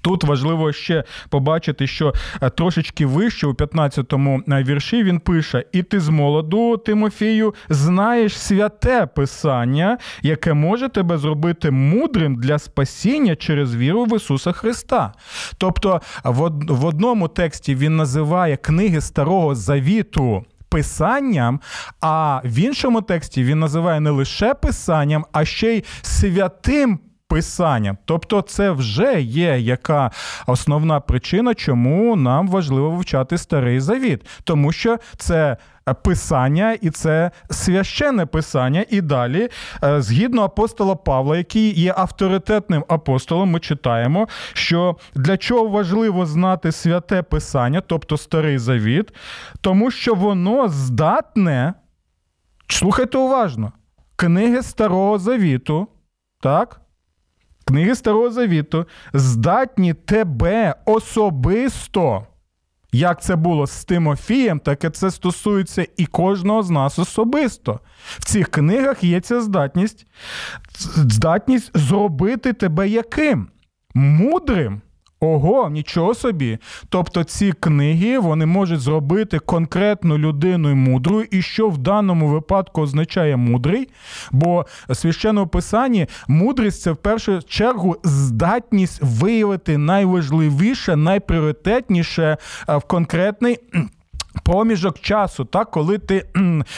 Тут 0.00 0.24
важливо 0.24 0.72
ще 0.72 1.04
побачити, 1.28 1.86
що 1.86 2.14
е, 2.42 2.50
трошечки 2.50 3.06
вище 3.06 3.46
у 3.46 3.52
15-му 3.52 4.42
е, 4.48 4.62
вірші 4.62 5.02
він 5.02 5.18
пише: 5.20 5.64
І 5.72 5.82
ти 5.82 6.00
з 6.00 6.08
молоду, 6.08 6.76
Тимофію, 6.76 7.54
знаєш 7.68 8.38
святе 8.38 9.06
Писання, 9.06 9.98
яке 10.22 10.52
може 10.54 10.88
тебе 10.88 11.18
зробити 11.18 11.70
мудрим 11.70 12.36
для 12.36 12.58
спасіння 12.58 13.36
через 13.36 13.76
віру 13.76 14.04
в 14.04 14.16
Ісуса 14.16 14.52
Христа. 14.52 15.12
Тобто, 15.58 16.00
в 16.68 16.84
одному 16.84 17.28
тексті 17.28 17.74
він 17.74 17.96
називає 17.96 18.56
книги 18.56 19.00
Старого 19.00 19.54
Завіту. 19.54 20.44
Писанням, 20.68 21.60
а 22.00 22.40
в 22.44 22.58
іншому 22.58 23.02
тексті 23.02 23.44
він 23.44 23.58
називає 23.58 24.00
не 24.00 24.10
лише 24.10 24.54
писанням, 24.54 25.24
а 25.32 25.44
ще 25.44 25.74
й 25.76 25.84
святим 26.02 26.98
писанням. 27.32 27.98
Тобто, 28.04 28.42
це 28.42 28.70
вже 28.70 29.20
є 29.20 29.58
яка 29.60 30.10
основна 30.46 31.00
причина, 31.00 31.54
чому 31.54 32.16
нам 32.16 32.48
важливо 32.48 32.90
вивчати 32.90 33.38
старий 33.38 33.80
завіт, 33.80 34.26
тому 34.44 34.72
що 34.72 34.98
це. 35.16 35.56
Писання, 36.02 36.72
і 36.80 36.90
це 36.90 37.30
священне 37.50 38.26
писання. 38.26 38.84
І 38.90 39.00
далі, 39.00 39.48
е, 39.84 40.02
згідно 40.02 40.42
апостола 40.42 40.94
Павла, 40.94 41.36
який 41.36 41.80
є 41.80 41.94
авторитетним 41.96 42.84
апостолом, 42.88 43.50
ми 43.50 43.60
читаємо, 43.60 44.28
що 44.52 44.96
для 45.14 45.36
чого 45.36 45.68
важливо 45.68 46.26
знати 46.26 46.72
святе 46.72 47.22
писання, 47.22 47.80
тобто 47.80 48.16
старий 48.16 48.58
завіт, 48.58 49.14
тому 49.60 49.90
що 49.90 50.14
воно 50.14 50.68
здатне, 50.68 51.74
слухайте 52.68 53.18
уважно, 53.18 53.72
книги 54.16 54.62
Старого 54.62 55.18
Завіту, 55.18 55.88
так? 56.40 56.81
Книги 57.72 57.94
Старого 57.94 58.30
Завіту 58.30 58.86
здатні 59.12 59.94
тебе 59.94 60.74
особисто. 60.84 62.26
Як 62.92 63.22
це 63.22 63.36
було 63.36 63.66
з 63.66 63.84
Тимофієм, 63.84 64.60
так 64.60 64.84
і 64.84 64.90
це 64.90 65.10
стосується 65.10 65.86
і 65.96 66.06
кожного 66.06 66.62
з 66.62 66.70
нас 66.70 66.98
особисто. 66.98 67.80
В 68.18 68.24
цих 68.24 68.48
книгах 68.48 69.04
є 69.04 69.20
ця 69.20 69.40
здатність, 69.40 70.06
здатність 70.96 71.78
зробити 71.78 72.52
тебе 72.52 72.88
яким? 72.88 73.48
Мудрим. 73.94 74.80
Ого, 75.24 75.70
нічого 75.70 76.14
собі. 76.14 76.58
Тобто 76.88 77.24
ці 77.24 77.52
книги 77.52 78.18
вони 78.18 78.46
можуть 78.46 78.80
зробити 78.80 79.38
конкретну 79.38 80.18
людину 80.18 80.74
мудрою, 80.74 81.26
і 81.30 81.42
що 81.42 81.68
в 81.68 81.78
даному 81.78 82.28
випадку 82.28 82.82
означає 82.82 83.36
мудрий, 83.36 83.88
бо 84.32 84.66
в 84.88 84.94
священному 84.94 85.46
писанні 85.46 86.06
мудрість 86.28 86.82
це 86.82 86.92
в 86.92 86.96
першу 86.96 87.42
чергу 87.42 87.96
здатність 88.04 88.98
виявити 89.02 89.78
найважливіше, 89.78 90.96
найпріоритетніше 90.96 92.36
в 92.68 92.80
конкретний. 92.80 93.58
Проміжок 94.44 95.00
часу, 95.00 95.44
так, 95.44 95.70
коли 95.70 95.98
ти 95.98 96.26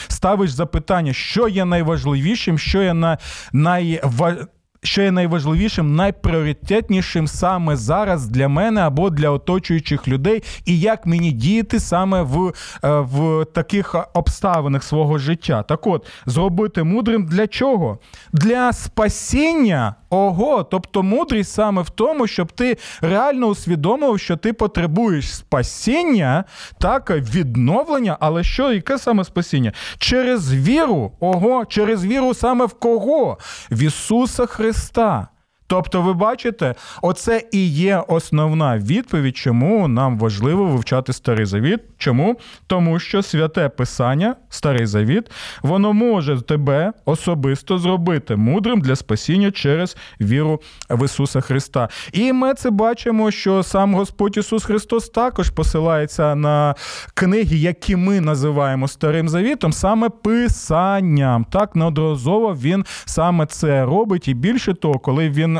ставиш 0.07 0.51
запитання, 0.51 1.13
що 1.13 1.47
є 1.47 1.65
найважливішим, 1.65 2.57
що 2.57 2.81
є 2.81 2.93
на 2.93 3.17
найва 3.53 4.35
що 4.85 5.01
є 5.01 5.11
найважливішим, 5.11 5.95
найпріоритетнішим 5.95 7.27
саме 7.27 7.75
зараз 7.75 8.27
для 8.27 8.47
мене 8.47 8.81
або 8.81 9.09
для 9.09 9.29
оточуючих 9.29 10.07
людей, 10.07 10.43
і 10.65 10.79
як 10.79 11.05
мені 11.05 11.31
діяти 11.31 11.79
саме 11.79 12.21
в 12.21 12.47
е, 12.83 12.99
в 12.99 13.45
таких 13.45 13.95
обставинах 14.13 14.83
свого 14.83 15.17
життя. 15.17 15.63
Так 15.63 15.87
от, 15.87 16.07
зробити 16.25 16.83
мудрим 16.83 17.25
для 17.25 17.47
чого? 17.47 17.99
Для 18.33 18.73
спасіння. 18.73 19.95
Ого, 20.15 20.63
тобто 20.63 21.03
мудрість 21.03 21.51
саме 21.51 21.81
в 21.81 21.89
тому, 21.89 22.27
щоб 22.27 22.51
ти 22.51 22.77
реально 23.01 23.47
усвідомив, 23.47 24.19
що 24.19 24.37
ти 24.37 24.53
потребуєш 24.53 25.35
спасіння, 25.35 26.43
так, 26.79 27.11
відновлення, 27.11 28.17
але 28.19 28.43
що, 28.43 28.73
яке 28.73 28.97
саме 28.97 29.23
спасіння? 29.23 29.73
Через 29.97 30.53
віру, 30.53 31.11
ого, 31.19 31.65
через 31.65 32.05
віру 32.05 32.33
саме 32.33 32.65
в 32.65 32.73
кого? 32.73 33.37
В 33.71 33.81
Ісуса 33.83 34.45
Христа. 34.45 35.27
Тобто, 35.67 36.01
ви 36.01 36.13
бачите, 36.13 36.75
оце 37.01 37.43
і 37.51 37.67
є 37.67 38.03
основна 38.07 38.77
відповідь, 38.77 39.37
чому 39.37 39.87
нам 39.87 40.19
важливо 40.19 40.65
вивчати 40.65 41.13
старий 41.13 41.45
завіт. 41.45 41.81
Чому? 41.97 42.39
Тому 42.67 42.99
що 42.99 43.21
святе 43.21 43.69
Писання, 43.69 44.35
старий 44.49 44.85
завіт, 44.85 45.31
воно 45.61 45.93
може 45.93 46.41
тебе 46.41 46.93
особисто 47.05 47.77
зробити 47.77 48.35
мудрим 48.35 48.81
для 48.81 48.95
спасіння 48.95 49.51
через 49.51 49.97
віру 50.21 50.61
в 50.89 51.05
Ісуса 51.05 51.41
Христа. 51.41 51.89
І 52.13 52.33
ми 52.33 52.53
це 52.53 52.69
бачимо, 52.69 53.31
що 53.31 53.63
сам 53.63 53.95
Господь 53.95 54.37
Ісус 54.37 54.63
Христос 54.63 55.09
також 55.09 55.49
посилається 55.49 56.35
на 56.35 56.75
книги, 57.13 57.57
які 57.57 57.95
ми 57.95 58.21
називаємо 58.21 58.87
Старим 58.87 59.29
Завітом, 59.29 59.73
саме 59.73 60.09
Писанням. 60.09 61.45
Так 61.51 61.75
неодноразово 61.75 62.57
він 62.61 62.85
саме 63.05 63.45
це 63.45 63.85
робить, 63.85 64.27
і 64.27 64.33
більше 64.33 64.73
того, 64.73 64.99
коли 64.99 65.29
він 65.29 65.54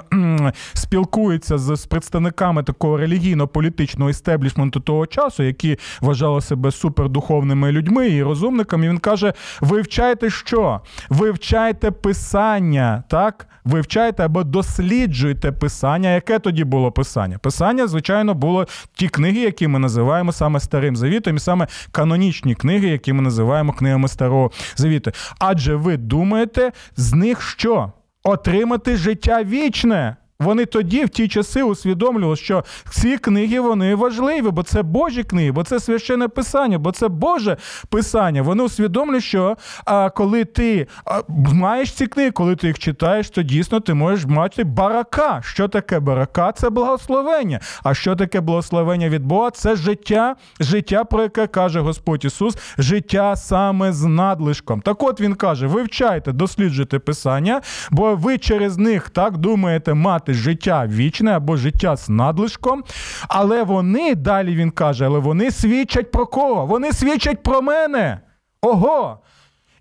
спілкується 0.73 1.58
з, 1.58 1.75
з 1.75 1.86
представниками 1.86 2.63
такого 2.63 2.97
релігійно-політичного 2.97 4.10
істеблішменту 4.10 4.79
того 4.79 5.05
часу, 5.08 5.43
які 5.43 5.77
вважали 6.01 6.41
себе 6.41 6.71
супердуховними 6.71 7.71
людьми 7.71 8.10
і 8.10 8.23
розумниками. 8.23 8.89
Він 8.89 8.97
каже: 8.97 9.34
вивчайте 9.62 10.29
що? 10.29 10.81
Вивчайте 11.10 11.91
писання, 11.91 13.03
так? 13.10 13.47
Вивчайте 13.65 14.25
або 14.25 14.43
досліджуйте 14.43 15.51
писання. 15.51 16.13
Яке 16.13 16.39
тоді 16.39 16.63
було 16.63 16.91
писання? 16.91 17.38
Писання, 17.38 17.88
звичайно, 17.88 18.34
було 18.34 18.65
ті 18.93 19.10
книги, 19.10 19.39
які 19.39 19.67
ми 19.67 19.79
називаємо 19.79 20.31
саме 20.31 20.60
Старим 20.60 20.95
Завітом, 20.95 21.36
і 21.36 21.39
саме 21.39 21.67
канонічні 21.91 22.55
книги, 22.55 22.88
які 22.88 23.13
ми 23.13 23.21
називаємо 23.21 23.73
книгами 23.73 24.08
Старого 24.08 24.51
Завіту. 24.75 25.12
Адже 25.39 25.75
ви 25.75 25.97
думаєте, 25.97 26.71
з 26.97 27.13
них 27.13 27.41
що? 27.41 27.91
Отримати 28.25 28.97
життя 28.97 29.43
вічне. 29.43 30.15
Вони 30.39 30.65
тоді, 30.65 31.06
в 31.06 31.10
ті 31.10 31.28
часи, 31.28 31.63
усвідомлювали, 31.63 32.36
що 32.36 32.63
ці 32.89 33.17
книги 33.17 33.60
вони 33.60 33.95
важливі, 33.95 34.50
бо 34.50 34.63
це 34.63 34.84
Божі 34.84 35.24
книги, 35.24 35.52
бо 35.52 35.63
це 35.63 35.80
священне 35.80 36.28
писання, 36.28 36.80
бо 36.80 36.91
це 36.91 37.08
Боже 37.08 37.58
писання. 37.89 38.41
Вони 38.41 38.63
усвідомлюють, 38.63 39.24
що 39.24 39.58
а, 39.86 40.10
коли 40.10 40.45
ти 40.45 40.88
а, 41.06 41.21
маєш 41.54 41.91
ці 41.91 42.08
книги, 42.08 42.32
коли 42.32 42.56
ти 42.56 42.67
їх 42.67 42.80
читаєш, 42.80 43.30
то 43.30 43.41
дійсно 43.41 43.80
ти 43.80 43.93
можеш 43.93 44.26
мати 44.26 44.63
барака. 44.63 45.41
Що 45.43 45.67
таке 45.67 46.00
барака? 46.00 46.52
Це 46.52 46.69
благословення. 46.69 47.60
А 47.84 47.93
що 47.93 48.15
таке 48.15 48.41
благословення 48.41 49.10
від 49.10 49.26
Бога? 49.26 49.52
Це 49.52 49.76
життя, 49.76 50.36
життя, 50.60 51.04
про 51.04 51.21
яке 51.21 51.48
каже 51.48 51.80
Господь 51.80 52.26
Ісус, 52.26 52.58
життя 52.78 53.36
саме 53.36 53.93
з 53.93 54.04
надлишком. 54.04 54.82
Так 54.82 55.04
от 55.04 55.21
він 55.21 55.36
каже: 55.36 55.67
вивчайте, 55.67 56.32
досліджуйте 56.32 57.00
писання, 57.00 57.62
бо 57.91 58.15
ви 58.15 58.38
через 58.38 58.78
них 58.78 59.10
так 59.10 59.38
думаєте 59.38 59.93
мати 59.93 60.24
мати 60.25 60.33
життя 60.33 60.88
вічне 60.88 61.31
або 61.31 61.57
життя 61.57 61.95
з 61.95 62.09
надлишком. 62.09 62.83
Але 63.27 63.63
вони, 63.63 64.15
далі 64.15 64.55
він 64.55 64.71
каже, 64.71 65.05
але 65.05 65.19
вони 65.19 65.51
свідчать 65.51 66.11
про 66.11 66.25
кого? 66.25 66.65
Вони 66.65 66.93
свідчать 66.93 67.43
про 67.43 67.61
мене. 67.61 68.19
Ого! 68.61 69.19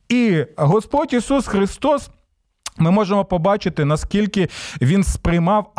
І 0.08 0.44
Господь 0.56 1.12
Ісус 1.12 1.46
Христос 1.46 2.10
Ми 2.78 2.90
можемо 2.90 3.24
побачити, 3.24 3.84
наскільки 3.84 4.48
він 4.82 5.04
сприймав 5.04 5.72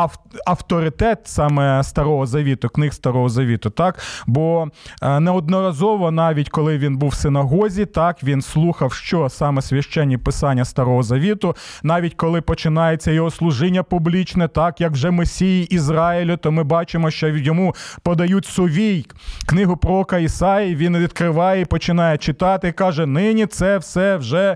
авторитет 0.45 1.19
саме 1.25 1.83
старого 1.83 2.25
завіту, 2.25 2.69
книг 2.69 2.93
старого 2.93 3.29
завіту. 3.29 3.69
Так, 3.69 3.99
бо 4.27 4.67
е, 5.01 5.19
неодноразово, 5.19 6.11
навіть 6.11 6.49
коли 6.49 6.77
він 6.77 6.97
був 6.97 7.09
в 7.09 7.13
синагозі, 7.13 7.85
так 7.85 8.23
він 8.23 8.41
слухав, 8.41 8.93
що 8.93 9.29
саме 9.29 9.61
священні 9.61 10.17
писання 10.17 10.65
старого 10.65 11.03
завіту, 11.03 11.55
навіть 11.83 12.13
коли 12.13 12.41
починається 12.41 13.11
його 13.11 13.31
служіння 13.31 13.83
публічне, 13.83 14.47
так 14.47 14.81
як 14.81 14.91
вже 14.91 15.11
Месії 15.11 15.65
Ізраїлю, 15.65 16.37
то 16.37 16.51
ми 16.51 16.63
бачимо, 16.63 17.11
що 17.11 17.27
йому 17.27 17.75
подають 18.03 18.45
сувій 18.45 19.05
книгу 19.45 19.77
пророка 19.77 20.17
Ісаї. 20.17 20.75
Він 20.75 20.97
відкриває 20.97 21.61
і 21.61 21.65
починає 21.65 22.17
читати. 22.17 22.71
Каже: 22.71 23.05
Нині 23.05 23.45
це 23.45 23.77
все 23.77 24.17
вже 24.17 24.55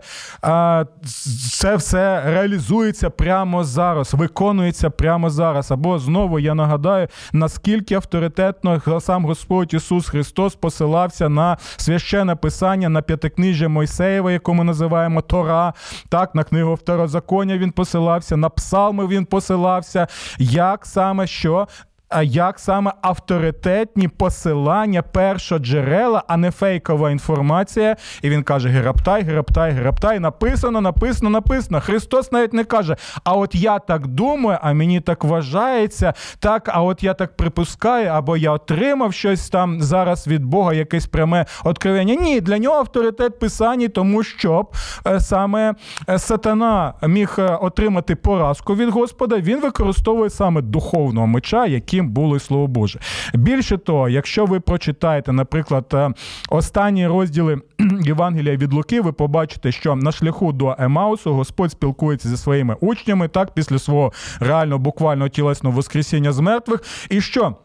це 1.51 1.75
все 1.75 2.28
реалізується 2.31 3.09
прямо 3.09 3.63
зараз, 3.63 4.13
виконується 4.13 4.89
прямо 4.89 5.29
зараз. 5.29 5.71
Або 5.71 5.99
знову 5.99 6.39
я 6.39 6.53
нагадаю, 6.53 7.07
наскільки 7.33 7.95
авторитетно 7.95 8.81
сам 8.99 9.25
Господь 9.25 9.73
Ісус 9.73 10.09
Христос 10.09 10.55
посилався 10.55 11.29
на 11.29 11.57
священне 11.77 12.35
писання, 12.35 12.89
на 12.89 13.01
п'ятикнижжя 13.01 13.67
Мойсеєва, 13.67 14.31
яку 14.31 14.53
ми 14.53 14.63
називаємо 14.63 15.21
Тора, 15.21 15.73
так, 16.09 16.35
на 16.35 16.43
книгу 16.43 16.73
Второзаконня 16.73 17.57
він 17.57 17.71
посилався, 17.71 18.37
на 18.37 18.49
псалми 18.49 19.07
він 19.07 19.25
посилався. 19.25 20.07
Як 20.37 20.85
саме 20.85 21.27
що 21.27 21.67
а 22.09 22.23
як 22.23 22.59
саме 22.59 22.91
авторитетні 23.01 24.07
посилання 24.07 25.01
першоджерела, 25.01 26.23
а 26.27 26.37
не 26.37 26.51
фейкова 26.51 27.11
інформація. 27.11 27.95
І 28.21 28.29
він 28.29 28.43
каже: 28.43 28.69
Гераптай, 28.69 29.23
Гераптай, 29.23 29.71
Гераптай. 29.71 30.19
Написано, 30.19 30.81
написано, 30.81 31.29
написано. 31.29 31.81
Христос 31.81 32.31
навіть 32.31 32.53
не 32.53 32.63
каже: 32.63 32.95
А 33.23 33.33
от 33.33 33.55
я 33.55 33.79
так 33.79 34.07
думаю, 34.07 34.57
а 34.61 34.73
мені 34.73 34.99
так 34.99 35.23
вважається, 35.23 36.13
так, 36.39 36.69
а 36.73 36.83
от 36.83 37.03
я 37.03 37.13
так 37.13 37.37
припускаю, 37.37 38.09
або 38.09 38.37
я 38.37 38.51
отримав 38.51 39.13
щось 39.13 39.49
там 39.49 39.81
зараз 39.81 40.27
від 40.27 40.45
Бога, 40.45 40.73
якесь 40.73 41.07
пряме 41.07 41.45
откровення. 41.63 42.15
Ні, 42.15 42.41
для 42.41 42.57
нього 42.57 42.75
авторитет 42.75 43.39
писані, 43.39 43.87
тому 43.87 44.23
щоб 44.23 44.73
е, 45.07 45.19
саме 45.19 45.73
е, 46.09 46.19
сатана 46.19 46.93
міг 47.07 47.35
е, 47.39 47.57
отримати 47.61 48.15
поразку 48.15 48.75
від 48.75 48.89
Господа, 48.89 49.37
він 49.37 49.61
використовує 49.61 50.29
саме 50.29 50.61
духовного 50.61 51.27
меча, 51.27 51.65
який 51.65 51.98
яким 51.99 52.11
було 52.11 52.39
слово 52.39 52.67
Боже. 52.67 52.99
Більше 53.33 53.77
того, 53.77 54.09
якщо 54.09 54.45
ви 54.45 54.59
прочитаєте, 54.59 55.31
наприклад, 55.31 55.85
е, 55.93 56.11
останні 56.49 57.07
розділи 57.07 57.61
Євангелія 58.01 58.55
від 58.55 58.73
Луки, 58.73 59.01
ви 59.01 59.11
побачите, 59.11 59.71
що 59.71 59.95
на 59.95 60.11
шляху 60.11 60.51
до 60.51 60.75
Емаусу 60.79 61.33
Господь 61.33 61.71
спілкується 61.71 62.29
зі 62.29 62.37
своїми 62.37 62.75
учнями 62.79 63.27
так 63.27 63.53
після 63.53 63.79
свого 63.79 64.13
реально 64.39 64.77
буквально 64.77 65.29
тілесного 65.29 65.75
воскресіння 65.75 66.31
з 66.31 66.39
мертвих, 66.39 66.83
і 67.09 67.21
що. 67.21 67.55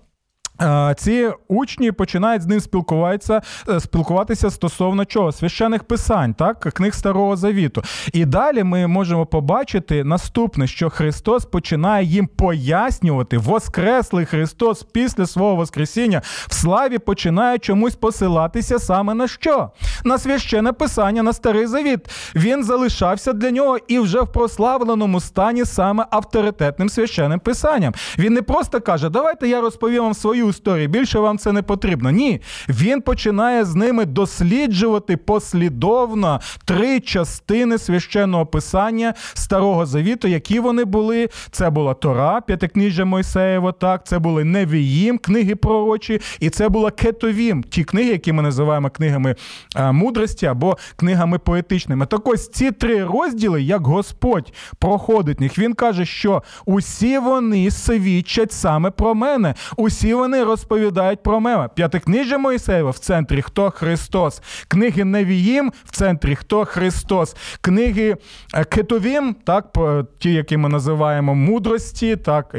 Ці 0.97 1.31
учні 1.49 1.93
починають 1.93 2.43
з 2.43 2.47
ним 2.47 2.61
спілкуватися 2.61 3.43
е, 3.69 3.81
спілкуватися 3.81 4.51
стосовно 4.51 5.05
чого? 5.05 5.33
Священих 5.33 5.85
писань, 5.85 6.35
так, 6.35 6.61
книг 6.61 6.95
Старого 6.95 7.37
Завіту. 7.37 7.83
І 8.13 8.25
далі 8.25 8.65
ми 8.65 8.87
можемо 8.87 9.27
побачити 9.27 10.05
наступне, 10.05 10.67
що 10.67 10.91
Христос 10.91 11.45
починає 11.45 12.07
їм 12.07 12.27
пояснювати, 12.27 13.39
Воскреслий 13.39 14.27
Христос 14.27 14.83
після 14.83 15.27
свого 15.27 15.57
Воскресіння 15.57 16.23
в 16.49 16.55
славі 16.55 16.99
починає 16.99 17.59
чомусь 17.59 17.95
посилатися 17.95 18.79
саме 18.79 19.15
на 19.15 19.29
що? 19.29 19.71
На 20.05 20.19
священне 20.19 20.73
писання, 20.73 21.23
на 21.23 21.33
старий 21.33 21.67
завіт. 21.67 22.01
Він 22.35 22.65
залишався 22.65 23.33
для 23.33 23.51
нього 23.51 23.79
і 23.89 23.99
вже 23.99 24.21
в 24.21 24.33
прославленому 24.33 25.21
стані 25.21 25.65
саме 25.65 26.07
авторитетним 26.11 26.89
священним 26.89 27.41
писанням. 27.41 27.95
Він 28.19 28.33
не 28.33 28.43
просто 28.43 28.81
каже, 28.81 29.09
давайте 29.09 29.49
я 29.49 29.61
розповім 29.61 30.03
вам 30.03 30.15
свою 30.15 30.44
свою 30.45 30.51
історію. 30.51 30.89
Більше 30.89 31.19
вам 31.19 31.39
це 31.39 31.53
не 31.53 31.63
потрібно. 31.63 32.11
Ні, 32.11 32.41
він 32.69 33.01
починає 33.01 33.65
з 33.65 33.75
ними 33.75 34.05
досліджувати 34.05 35.17
послідовно 35.17 36.41
три 36.65 37.01
частини 37.01 37.79
священного 37.79 38.47
писання 38.47 39.15
Старого 39.35 39.87
Завіту, 39.87 40.29
які 40.29 40.61
вони 40.61 40.85
були. 40.85 41.29
Це 41.51 41.71
була 41.71 41.95
Тора, 41.95 42.41
п'ятикніжжя 42.41 43.05
Мойсеєва, 43.05 43.73
так, 43.73 44.07
це 44.07 44.19
були 44.19 44.45
Невіїм, 44.45 45.19
книги 45.19 45.55
пророчі, 45.55 46.21
і 46.41 46.51
це 46.51 46.69
була 46.69 46.91
Кетовім, 46.91 47.63
ті 47.63 47.85
книги, 47.85 48.11
які 48.11 48.33
ми 48.33 48.43
називаємо 48.43 48.91
книгами 48.91 49.37
мудрості 49.77 50.47
або 50.47 50.77
книгами 50.97 51.39
поетичними. 51.39 52.07
Так 52.07 52.29
ось 52.29 52.51
ці 52.51 52.71
три 52.71 53.05
розділи, 53.05 53.63
як 53.63 53.87
Господь 53.87 54.53
проходить 54.79 55.41
них, 55.41 55.59
він 55.59 55.75
каже, 55.75 56.05
що 56.05 56.43
усі 56.67 57.19
вони 57.19 57.71
свідчать 57.71 58.53
саме 58.53 58.91
про 58.91 59.15
мене. 59.15 59.55
Усі 59.77 60.15
вони 60.15 60.34
вони 60.35 60.45
розповідають 60.45 61.23
про 61.23 61.41
мене. 61.41 61.69
П'ятикнижжя 61.75 62.39
Моїсеєва 62.39 62.91
в 62.91 62.99
центрі 62.99 63.43
Хто 63.43 63.71
Христос, 63.71 64.43
книги 64.69 65.05
Невіїм 65.05 65.73
в 65.85 65.91
центрі 65.91 66.37
Хто 66.37 66.65
Христос, 66.65 67.37
книги 67.61 68.17
е, 68.55 68.65
Кетовім, 68.65 69.37
так, 69.45 69.79
ті, 70.19 70.33
які 70.33 70.57
ми 70.57 70.69
називаємо 70.69 71.35
мудрості, 71.35 72.17
так, 72.17 72.57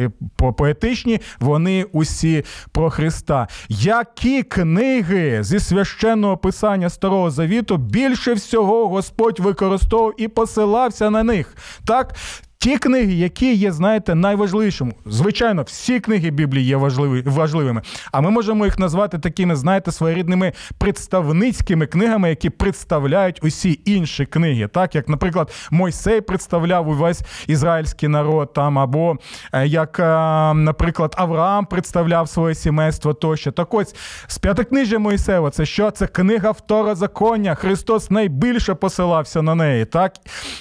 поетичні, 0.58 1.22
вони 1.40 1.86
усі 1.92 2.44
про 2.72 2.90
Христа. 2.90 3.48
Які 3.70 4.44
книги 4.44 5.44
зі 5.44 5.60
священного 5.60 6.38
писання 6.38 6.90
Старого 6.90 7.32
Завіту 7.32 7.78
більше 7.78 8.34
всього 8.34 8.88
Господь 8.88 9.40
використовував 9.40 10.14
і 10.18 10.28
посилався 10.28 11.10
на 11.10 11.24
них? 11.24 11.56
Так, 11.86 12.16
Ті 12.65 12.78
книги, 12.78 13.13
які 13.13 13.56
є, 13.56 13.71
знаєте, 13.71 14.15
найважливішими. 14.15 14.93
Звичайно, 15.06 15.63
всі 15.63 15.99
книги 15.99 16.30
Біблії 16.30 16.65
є 16.65 16.78
важливі, 16.78 17.23
важливими. 17.25 17.82
А 18.12 18.21
ми 18.21 18.30
можемо 18.30 18.65
їх 18.65 18.80
назвати 18.80 19.19
такими, 19.19 19.56
знаєте, 19.56 19.91
своєрідними 19.91 20.54
представницькими 20.78 21.88
книгами, 21.88 22.30
які 22.30 22.49
представляють 22.49 23.43
усі 23.43 23.80
інші 23.86 24.25
книги. 24.25 24.67
Так, 24.67 24.95
як, 24.95 25.10
наприклад, 25.10 25.51
Мойсей 25.71 26.21
представляв 26.21 26.89
увесь 26.89 27.21
ізраїльський 27.47 28.10
народ, 28.10 28.54
там, 28.54 28.80
або 28.80 29.17
е, 29.54 29.67
як, 29.67 29.99
е, 29.99 30.04
наприклад, 30.54 31.15
Авраам 31.17 31.65
представляв 31.65 32.30
своє 32.30 32.56
сімейство 32.56 33.13
тощо. 33.13 33.51
Так 33.51 33.73
ось 33.73 33.95
з 34.28 34.38
п'ятикнижжя 34.38 34.99
Мойсева, 34.99 35.49
це 35.49 35.65
що? 35.65 35.91
Це 35.91 36.08
книга 36.08 36.51
второзаконня. 36.51 37.56
Христос 37.56 38.12
найбільше 38.12 38.73
посилався 38.73 39.41
на 39.41 39.56
неї. 39.56 39.86
Так? 39.86 40.13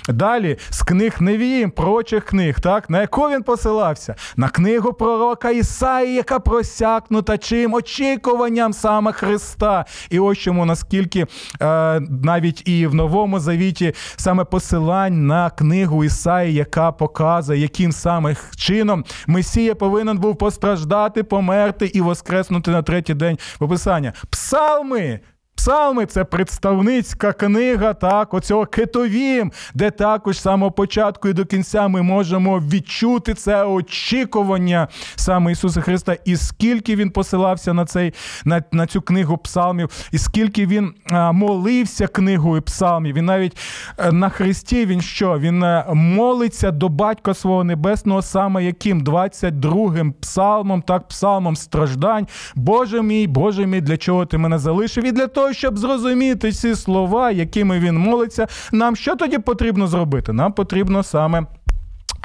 Далі 0.08 0.58
з 0.70 0.82
книг 0.82 1.16
Невіїм 1.20 1.70
про 1.70 1.93
пророчих 1.94 2.24
книг, 2.24 2.60
так? 2.60 2.90
на 2.90 3.00
яку 3.00 3.28
він 3.28 3.42
посилався? 3.42 4.14
На 4.36 4.48
книгу 4.48 4.92
пророка 4.92 5.50
Ісаї, 5.50 6.14
яка 6.14 6.38
просякнута 6.38 7.38
чим? 7.38 7.74
Очікуванням 7.74 8.72
саме 8.72 9.12
Христа. 9.12 9.84
І 10.10 10.18
ось 10.18 10.38
чому 10.38 10.64
наскільки 10.64 11.26
е, 11.62 12.00
навіть 12.00 12.68
і 12.68 12.86
в 12.86 12.94
Новому 12.94 13.40
Завіті 13.40 13.94
саме 14.16 14.44
посилань 14.44 15.26
на 15.26 15.50
книгу 15.50 16.04
Ісаї, 16.04 16.54
яка 16.54 16.92
показує, 16.92 17.60
яким 17.60 17.92
саме 17.92 18.36
чином 18.56 19.04
Месія 19.26 19.74
повинен 19.74 20.18
був 20.18 20.38
постраждати, 20.38 21.22
померти 21.22 21.86
і 21.86 22.00
воскреснути 22.00 22.70
на 22.70 22.82
третій 22.82 23.14
день 23.14 23.38
пописання. 23.58 24.12
Псалми 24.30 25.20
Псалми 25.56 26.06
це 26.06 26.24
представницька 26.24 27.32
книга, 27.32 27.94
так, 27.94 28.34
оцього 28.34 28.66
Кетовім, 28.66 29.52
де 29.74 29.90
також 29.90 30.38
з 30.38 30.42
самого 30.42 30.72
початку 30.72 31.28
і 31.28 31.32
до 31.32 31.44
кінця 31.44 31.88
ми 31.88 32.02
можемо 32.02 32.58
відчути 32.58 33.34
це 33.34 33.64
очікування 33.64 34.88
саме 35.16 35.52
Ісуса 35.52 35.80
Христа, 35.80 36.16
і 36.24 36.36
скільки 36.36 36.96
він 36.96 37.10
посилався 37.10 37.72
на 37.72 37.84
цей, 37.84 38.14
на, 38.44 38.62
на 38.72 38.86
цю 38.86 39.02
книгу 39.02 39.38
псалмів, 39.38 39.88
і 40.12 40.18
скільки 40.18 40.66
він 40.66 40.94
а, 41.10 41.32
молився 41.32 42.06
книгою 42.06 42.62
псалмів. 42.62 43.14
Він 43.14 43.24
навіть 43.24 43.56
а, 43.96 44.08
е, 44.08 44.12
на 44.12 44.28
Христі 44.28 44.86
він 44.86 45.00
що? 45.00 45.38
Він 45.38 45.62
а, 45.62 45.86
е, 45.88 45.94
молиться 45.94 46.70
до 46.70 46.88
Батька 46.88 47.34
свого 47.34 47.64
Небесного, 47.64 48.22
саме 48.22 48.64
яким 48.64 49.04
22-м 49.04 50.12
псалмом, 50.12 50.82
так, 50.82 51.08
псалмом 51.08 51.56
страждань. 51.56 52.26
Боже 52.54 53.02
мій, 53.02 53.26
Боже 53.26 53.66
мій, 53.66 53.80
для 53.80 53.96
чого 53.96 54.26
ти 54.26 54.38
мене 54.38 54.58
залишив? 54.58 55.04
І 55.04 55.12
для 55.12 55.26
того, 55.26 55.43
щоб 55.52 55.78
зрозуміти 55.78 56.52
ці 56.52 56.74
слова, 56.74 57.30
якими 57.30 57.78
він 57.78 57.98
молиться, 57.98 58.46
нам 58.72 58.96
що 58.96 59.16
тоді 59.16 59.38
потрібно 59.38 59.86
зробити? 59.86 60.32
Нам 60.32 60.52
потрібно 60.52 61.02
саме 61.02 61.46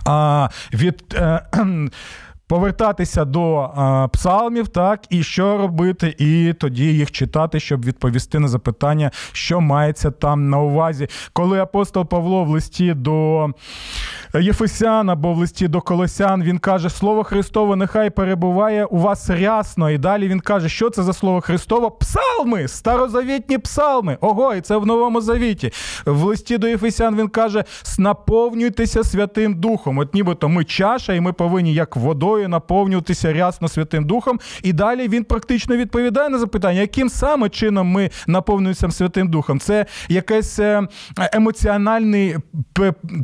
а, 0.06 0.50
від. 0.74 1.04
Е, 1.14 1.42
повертатися 2.50 3.26
до 3.26 3.56
а, 3.56 4.08
псалмів, 4.08 4.68
так, 4.68 5.02
і 5.10 5.24
що 5.24 5.58
робити, 5.58 6.16
і 6.18 6.54
тоді 6.54 6.84
їх 6.84 7.12
читати, 7.12 7.60
щоб 7.60 7.86
відповісти 7.86 8.40
на 8.40 8.48
запитання, 8.48 9.12
що 9.32 9.62
мається 9.62 10.12
там 10.12 10.50
на 10.50 10.60
увазі. 10.60 11.08
Коли 11.34 11.60
апостол 11.60 12.06
Павло 12.06 12.44
в 12.44 12.50
листі 12.50 12.94
до 12.94 13.48
Єфесян 14.34 15.10
або 15.10 15.34
в 15.34 15.38
листі 15.38 15.68
до 15.68 15.82
Колосян, 15.82 16.44
він 16.44 16.58
каже, 16.58 16.90
Слово 16.90 17.24
Христове 17.24 17.76
нехай 17.76 18.10
перебуває 18.10 18.86
у 18.86 18.98
вас 18.98 19.30
рясно. 19.30 19.90
І 19.90 19.98
далі 19.98 20.28
він 20.28 20.40
каже, 20.40 20.70
що 20.70 20.90
це 20.90 21.04
за 21.04 21.14
слово 21.14 21.42
Христове? 21.42 21.90
Псалми, 22.00 22.68
старозавітні 22.68 23.58
псалми. 23.58 24.18
Ого, 24.22 24.56
і 24.56 24.62
це 24.62 24.78
в 24.78 24.86
Новому 24.86 25.22
Завіті. 25.22 25.72
В 26.06 26.24
листі 26.24 26.58
до 26.58 26.68
Єфесян 26.68 27.16
він 27.16 27.28
каже: 27.28 27.64
наповнюйтеся 28.00 29.04
Святим 29.04 29.56
Духом. 29.56 29.98
От 29.98 30.14
нібито 30.14 30.50
ми 30.50 30.64
чаша, 30.64 31.14
і 31.14 31.20
ми 31.20 31.34
повинні 31.34 31.74
як 31.74 31.96
водою 31.96 32.39
наповнюватися 32.48 33.34
рясно 33.34 33.68
Святим 33.68 34.06
Духом. 34.06 34.40
І 34.64 34.74
далі 34.74 35.08
він 35.08 35.24
практично 35.24 35.78
відповідає 35.78 36.30
на 36.30 36.38
запитання, 36.40 36.82
яким 36.82 37.10
саме 37.10 37.50
чином 37.50 37.88
ми 37.88 38.10
наповнюємося 38.28 38.92
Святим 38.92 39.28
Духом. 39.28 39.60
Це 39.60 39.86
якийсь 40.10 40.60
е, 40.60 40.88
емоціональний, 41.18 42.36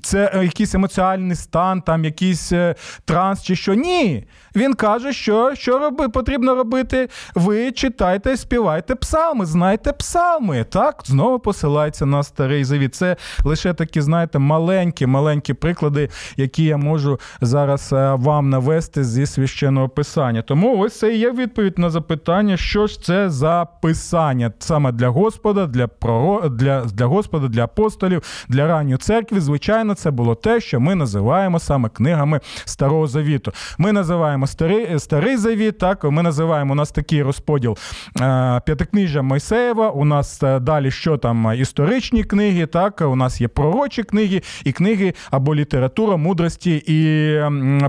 це 0.03 0.41
якийсь 0.43 0.75
емоціональний 0.75 1.35
стан, 1.35 1.81
там 1.81 2.05
якийсь 2.05 2.51
е, 2.51 2.75
транс 3.05 3.43
чи 3.43 3.55
що. 3.55 3.73
Ні. 3.73 4.25
Він 4.55 4.73
каже, 4.73 5.13
що 5.13 5.55
що 5.55 5.79
роби, 5.79 6.09
потрібно 6.09 6.55
робити. 6.55 7.09
Ви 7.35 7.71
читайте, 7.71 8.37
співайте 8.37 8.95
псалми, 8.95 9.45
знайте 9.45 9.93
псалми. 9.93 10.63
Так, 10.63 11.01
знову 11.05 11.39
посилається 11.39 12.05
на 12.05 12.23
старий 12.23 12.63
завіт. 12.63 12.95
Це 12.95 13.15
лише 13.43 13.73
такі, 13.73 14.01
знаєте, 14.01 14.39
маленькі, 14.39 15.05
маленькі 15.05 15.53
приклади, 15.53 16.09
які 16.37 16.63
я 16.63 16.77
можу 16.77 17.19
зараз 17.41 17.93
е, 17.93 18.13
вам 18.13 18.49
навести 18.49 19.03
зі 19.05 19.25
священного 19.25 19.89
писання. 19.89 20.41
Тому 20.41 20.79
ось 20.79 20.99
це 20.99 21.15
і 21.15 21.17
є 21.17 21.31
відповідь 21.31 21.79
на 21.79 21.89
запитання, 21.89 22.57
що 22.57 22.87
ж 22.87 23.01
це 23.01 23.29
за 23.29 23.67
писання 23.81 24.51
саме 24.59 24.91
для 24.91 25.09
Господа, 25.09 25.67
для 25.67 25.87
про 25.87 26.49
для, 26.49 26.85
для 26.85 27.05
Господа, 27.05 27.47
для 27.47 27.63
апостолів, 27.63 28.21
для 28.49 28.67
ранньої 28.67 28.97
церкви. 28.97 29.41
Звичайно, 29.41 29.93
це 29.93 30.11
було 30.11 30.35
те, 30.35 30.61
що 30.61 30.79
ми 30.79 30.95
називаємо 30.95 31.59
саме 31.59 31.89
книгами 31.89 32.39
Старого 32.65 33.07
Завіту. 33.07 33.51
Ми 33.77 33.91
називаємо 33.91 34.47
старий 34.47 34.99
старий 34.99 35.37
завіт. 35.37 35.77
Так, 35.77 36.03
ми 36.03 36.23
називаємо 36.23 36.71
у 36.71 36.75
нас 36.75 36.91
такий 36.91 37.23
розподіл 37.23 37.77
е, 38.21 38.61
п'ятикнижжя 38.65 39.21
Мойсеєва. 39.21 39.89
У 39.89 40.05
нас 40.05 40.43
е, 40.43 40.59
далі 40.59 40.91
що 40.91 41.17
там 41.17 41.53
історичні 41.57 42.23
книги, 42.23 42.65
так 42.65 43.01
у 43.01 43.15
нас 43.15 43.41
є 43.41 43.47
пророчі 43.47 44.03
книги 44.03 44.41
і 44.63 44.71
книги 44.71 45.13
або 45.31 45.55
література, 45.55 46.17
мудрості 46.17 46.83
і 46.87 47.39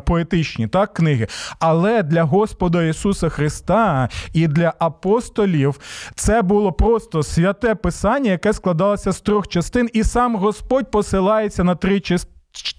поетичні 0.00 0.68
так, 0.68 0.94
книги. 1.06 1.26
Але 1.58 2.02
для 2.02 2.22
Господа 2.22 2.82
Ісуса 2.82 3.28
Христа 3.28 4.08
і 4.32 4.48
для 4.48 4.74
апостолів 4.78 5.80
це 6.14 6.42
було 6.42 6.72
просто 6.72 7.22
святе 7.22 7.74
писання, 7.74 8.30
яке 8.30 8.52
складалося 8.52 9.12
з 9.12 9.20
трьох 9.20 9.48
частин, 9.48 9.90
і 9.92 10.04
сам 10.04 10.36
Господь 10.36 10.90
посилається 10.90 11.64
на 11.64 11.74
три 11.74 12.00
частини 12.00 12.35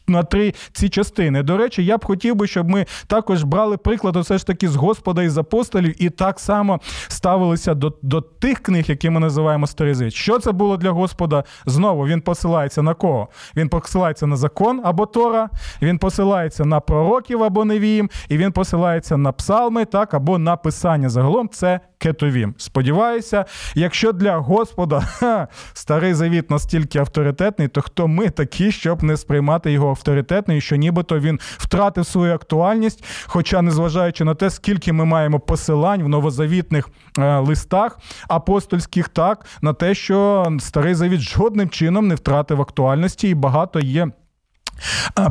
на 0.07 0.23
три 0.23 0.53
ці 0.71 0.89
частини. 0.89 1.43
До 1.43 1.57
речі, 1.57 1.85
я 1.85 1.97
б 1.97 2.05
хотів 2.05 2.35
би, 2.35 2.47
щоб 2.47 2.69
ми 2.69 2.85
також 3.07 3.43
брали 3.43 3.77
приклад 3.77 4.15
все 4.15 4.37
ж 4.37 4.47
таки 4.47 4.69
з 4.69 4.75
Господа 4.75 5.23
і 5.23 5.29
з 5.29 5.37
апостолів, 5.37 6.03
і 6.03 6.09
так 6.09 6.39
само 6.39 6.79
ставилися 7.07 7.73
до 7.73 7.93
до 8.01 8.21
тих 8.21 8.59
книг, 8.59 8.85
які 8.87 9.09
ми 9.09 9.19
називаємо 9.19 9.67
Старий 9.67 10.11
Що 10.11 10.39
це 10.39 10.51
було 10.51 10.77
для 10.77 10.91
Господа? 10.91 11.43
Знову 11.65 12.07
він 12.07 12.21
посилається 12.21 12.81
на 12.81 12.93
кого? 12.93 13.27
Він 13.55 13.69
посилається 13.69 14.27
на 14.27 14.35
закон 14.35 14.81
або 14.83 15.05
Тора, 15.05 15.49
він 15.81 15.97
посилається 15.97 16.65
на 16.65 16.79
пророків 16.79 17.43
або 17.43 17.65
Невіїм, 17.65 18.09
і 18.29 18.37
він 18.37 18.51
посилається 18.51 19.17
на 19.17 19.31
псалми, 19.31 19.85
так, 19.85 20.13
або 20.13 20.37
на 20.37 20.57
писання. 20.57 21.09
Загалом 21.09 21.49
це 21.49 21.79
кетовім. 21.97 22.55
Сподіваюся, 22.57 23.45
якщо 23.75 24.13
для 24.13 24.37
Господа 24.37 24.99
ха, 25.19 25.47
старий 25.73 26.13
завіт 26.13 26.51
настільки 26.51 26.99
авторитетний, 26.99 27.67
то 27.67 27.81
хто 27.81 28.07
ми 28.07 28.29
такі, 28.29 28.71
щоб 28.71 29.03
не 29.03 29.17
сприймати 29.17 29.66
його 29.71 29.89
авторитетною, 29.89 30.61
що 30.61 30.75
нібито 30.75 31.19
він 31.19 31.39
втратив 31.41 32.05
свою 32.05 32.33
актуальність. 32.33 33.03
Хоча, 33.25 33.61
незважаючи 33.61 34.23
на 34.23 34.35
те, 34.35 34.49
скільки 34.49 34.93
ми 34.93 35.05
маємо 35.05 35.39
посилань 35.39 36.03
в 36.03 36.09
новозавітних 36.09 36.89
е, 37.19 37.39
листах 37.39 37.99
апостольських, 38.27 39.09
так 39.09 39.45
на 39.61 39.73
те, 39.73 39.95
що 39.95 40.47
старий 40.59 40.95
завіт 40.95 41.19
жодним 41.19 41.69
чином 41.69 42.07
не 42.07 42.15
втратив 42.15 42.61
актуальності, 42.61 43.29
і 43.29 43.33
багато 43.33 43.79
є. 43.79 44.07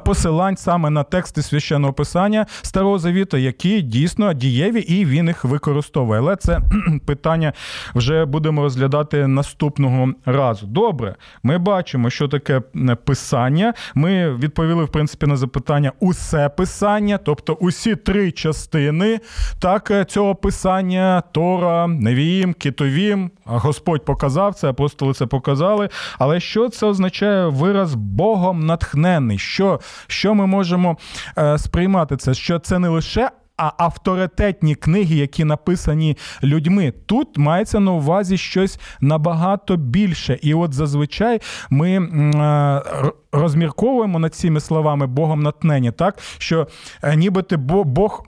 Посилань 0.04 0.56
саме 0.56 0.90
на 0.90 1.02
тексти 1.02 1.42
священного 1.42 1.92
писання 1.92 2.46
Старого 2.62 2.98
Завіту, 2.98 3.36
які 3.36 3.82
дійсно 3.82 4.32
дієві, 4.32 4.80
і 4.80 5.04
він 5.04 5.26
їх 5.26 5.44
використовує. 5.44 6.20
Але 6.20 6.36
це 6.36 6.60
питання 7.06 7.52
вже 7.94 8.24
будемо 8.24 8.62
розглядати 8.62 9.26
наступного 9.26 10.12
разу. 10.24 10.66
Добре, 10.66 11.14
ми 11.42 11.58
бачимо, 11.58 12.10
що 12.10 12.28
таке 12.28 12.60
писання. 13.04 13.74
Ми 13.94 14.36
відповіли, 14.36 14.84
в 14.84 14.88
принципі, 14.88 15.26
на 15.26 15.36
запитання 15.36 15.92
усе 16.00 16.48
писання, 16.48 17.18
тобто 17.18 17.52
усі 17.52 17.96
три 17.96 18.32
частини 18.32 19.20
так, 19.58 19.92
цього 20.08 20.34
писання: 20.34 21.22
Тора, 21.32 21.86
Невіїм, 21.86 22.52
Китовім. 22.52 23.30
Господь 23.44 24.04
показав 24.04 24.54
це, 24.54 24.70
апостоли 24.70 25.14
це 25.14 25.26
показали. 25.26 25.88
Але 26.18 26.40
що 26.40 26.68
це 26.68 26.86
означає 26.86 27.46
вираз 27.46 27.94
Богом 27.94 28.66
натхнений? 28.66 29.35
Що 29.38 29.80
що 30.06 30.34
ми 30.34 30.46
можемо 30.46 30.96
е, 31.38 31.58
сприймати 31.58 32.16
це? 32.16 32.34
Що 32.34 32.58
це 32.58 32.78
не 32.78 32.88
лише. 32.88 33.30
А 33.58 33.72
авторитетні 33.78 34.74
книги, 34.74 35.16
які 35.16 35.44
написані 35.44 36.16
людьми, 36.42 36.92
тут 37.06 37.38
мається 37.38 37.80
на 37.80 37.92
увазі 37.92 38.38
щось 38.38 38.80
набагато 39.00 39.76
більше. 39.76 40.38
І 40.42 40.54
от 40.54 40.72
зазвичай 40.72 41.40
ми 41.70 41.90
е, 41.90 42.82
розмірковуємо 43.32 44.18
над 44.18 44.34
цими 44.34 44.60
словами 44.60 45.06
Богом 45.06 45.42
натнені, 45.42 45.90
так 45.90 46.18
що 46.38 46.68
е, 47.02 47.16
нібито 47.16 47.58
Бог 47.58 48.24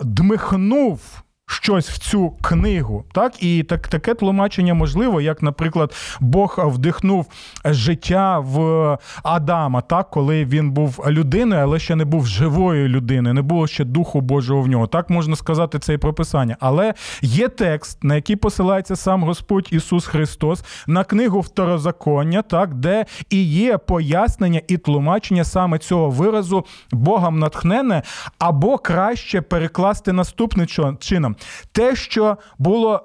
дмихнув 0.00 1.22
щось 1.48 1.90
в 1.90 1.98
цю 1.98 2.30
книгу. 2.30 3.04
Так, 3.12 3.42
І 3.42 3.62
так, 3.62 3.88
таке 3.88 4.14
тлумачення 4.14 4.74
можливо, 4.74 5.20
як, 5.20 5.42
наприклад, 5.42 5.94
Бог 6.20 6.58
вдихнув 6.58 7.26
життя 7.64 8.38
в 8.38 8.98
Адама, 9.22 9.80
так, 9.80 10.10
коли 10.10 10.44
він 10.44 10.70
був 10.70 11.04
людиною, 11.08 11.62
але 11.62 11.78
ще 11.78 11.96
не 11.96 12.04
був 12.04 12.26
живою 12.26 12.88
людиною, 12.88 13.34
не 13.34 13.42
було 13.42 13.66
ще 13.66 13.84
Духу 13.84 14.20
Божого 14.20 14.62
в 14.62 14.68
нього. 14.68 14.86
Так 14.86 15.10
можна 15.10 15.36
сказати 15.36 15.78
це 15.78 15.94
і 15.94 15.98
про 15.98 16.14
Писання. 16.14 16.56
Але 16.60 16.94
є 17.22 17.48
текст, 17.48 18.04
на 18.04 18.14
який 18.14 18.36
посилається 18.36 18.96
сам 18.96 19.22
Господь 19.22 19.68
Ісус 19.70 20.06
Христос, 20.06 20.64
на 20.86 21.04
книгу 21.04 21.40
Второзаконня, 21.40 22.42
так, 22.42 22.74
де 22.74 23.04
і 23.30 23.42
є 23.42 23.78
пояснення 23.78 24.60
і 24.68 24.76
тлумачення 24.76 25.44
саме 25.44 25.78
цього 25.78 26.10
виразу 26.10 26.64
Богом 26.92 27.38
натхнене, 27.38 28.02
або 28.38 28.78
краще 28.78 29.40
перекласти 29.40 30.12
наступним 30.12 30.66
чином 30.98 31.36
те, 31.72 31.96
що 31.96 32.36
було 32.58 33.02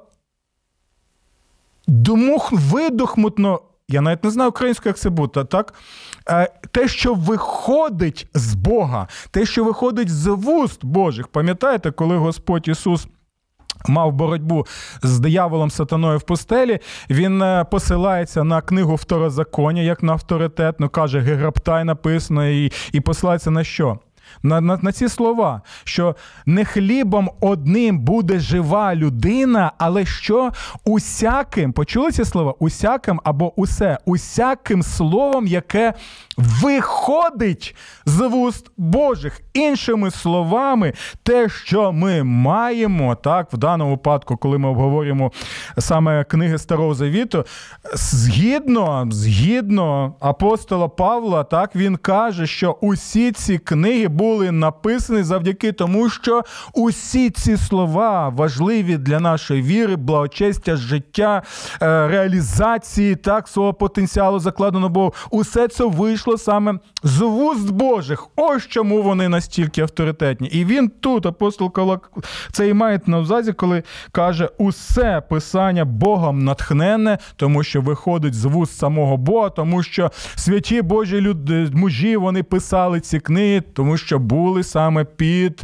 дмух, 1.87 2.51
видохмутно, 2.51 3.59
я 3.87 4.01
навіть 4.01 4.23
не 4.23 4.29
знаю 4.29 4.49
українською, 4.49 4.89
як 4.89 4.97
це 4.97 5.09
буде, 5.09 5.43
так? 5.43 5.73
Е, 6.29 6.49
те, 6.71 6.87
що 6.87 7.13
виходить 7.13 8.27
з 8.33 8.55
Бога, 8.55 9.07
те, 9.31 9.45
що 9.45 9.63
виходить 9.63 10.09
з 10.09 10.27
вуст 10.27 10.85
Божих. 10.85 11.27
Пам'ятаєте, 11.27 11.91
коли 11.91 12.17
Господь 12.17 12.67
Ісус. 12.67 13.07
Мав 13.87 14.11
боротьбу 14.11 14.65
з 15.03 15.19
дияволом 15.19 15.71
сатаною 15.71 16.17
в 16.17 16.21
пустелі. 16.21 16.79
Він 17.09 17.41
е, 17.41 17.65
посилається 17.71 18.43
на 18.43 18.61
книгу 18.61 18.95
Второзаконня, 18.95 19.81
як 19.81 20.03
на 20.03 20.13
авторитетну, 20.13 20.89
каже, 20.89 21.19
Гераптай 21.19 21.83
написано, 21.83 22.47
і 22.47 22.71
і 22.91 22.99
посилається 22.99 23.51
на 23.51 23.63
що? 23.63 23.99
На, 24.43 24.61
на, 24.61 24.79
на 24.81 24.91
ці 24.91 25.09
слова, 25.09 25.61
що 25.83 26.15
не 26.45 26.65
хлібом 26.65 27.29
одним 27.41 27.99
буде 27.99 28.39
жива 28.39 28.95
людина, 28.95 29.71
але 29.77 30.05
що 30.05 30.51
усяким, 30.85 31.73
почули 31.73 32.11
ці 32.11 32.25
слова? 32.25 32.53
Усяким 32.59 33.21
або 33.23 33.59
усе, 33.61 33.97
усяким 34.05 34.83
словом, 34.83 35.47
яке 35.47 35.93
виходить 36.37 37.75
з 38.05 38.27
вуст 38.27 38.71
Божих. 38.77 39.41
Іншими 39.53 40.11
словами, 40.11 40.93
те, 41.23 41.49
що 41.49 41.91
ми 41.91 42.23
маємо, 42.23 43.15
так, 43.15 43.53
в 43.53 43.57
даному 43.57 43.91
випадку, 43.91 44.37
коли 44.37 44.57
ми 44.57 44.69
обговорюємо 44.69 45.31
саме 45.77 46.23
книги 46.23 46.57
Старого 46.57 46.93
Завіту, 46.93 47.45
згідно, 47.93 49.07
згідно 49.11 50.13
апостола 50.19 50.87
Павла, 50.87 51.43
так, 51.43 51.75
він 51.75 51.95
каже, 51.95 52.47
що 52.47 52.77
усі 52.81 53.31
ці 53.31 53.57
книги 53.57 54.07
були 54.23 54.51
написані 54.51 55.23
завдяки 55.23 55.71
тому, 55.71 56.09
що 56.09 56.41
усі 56.73 57.29
ці 57.29 57.57
слова 57.57 58.29
важливі 58.29 58.97
для 58.97 59.19
нашої 59.19 59.61
віри, 59.61 59.95
благочестя, 59.95 60.75
життя, 60.75 61.41
е, 61.81 62.07
реалізації 62.07 63.15
так 63.15 63.47
свого 63.47 63.73
потенціалу 63.73 64.39
закладено 64.39 64.89
Богу. 64.89 65.13
Усе 65.31 65.67
це 65.67 65.85
вийшло 65.85 66.37
саме 66.37 66.79
з 67.03 67.19
вуст 67.19 67.71
Божих. 67.71 68.27
Ось 68.35 68.67
чому 68.67 69.01
вони 69.01 69.29
настільки 69.29 69.81
авторитетні. 69.81 70.47
І 70.47 70.65
він 70.65 70.91
тут, 70.99 71.25
апостол 71.25 71.71
Калак, 71.71 72.11
це 72.51 72.69
і 72.69 72.73
має 72.73 73.01
на 73.05 73.19
увазі, 73.19 73.53
коли 73.53 73.83
каже, 74.11 74.49
усе 74.57 75.21
писання 75.29 75.85
Богом 75.85 76.43
натхненне, 76.43 77.17
тому 77.35 77.63
що 77.63 77.81
виходить 77.81 78.33
з 78.33 78.45
вуст 78.45 78.77
самого 78.77 79.17
Бога, 79.17 79.49
тому 79.49 79.83
що 79.83 80.11
святі 80.35 80.81
Божі 80.81 81.21
люди, 81.21 81.69
мужі 81.73 82.17
вони 82.17 82.43
писали 82.43 82.99
ці 82.99 83.19
книги, 83.19 83.61
тому 83.73 83.97
що 83.97 84.12
були 84.17 84.63
саме 84.63 85.03
під, 85.03 85.61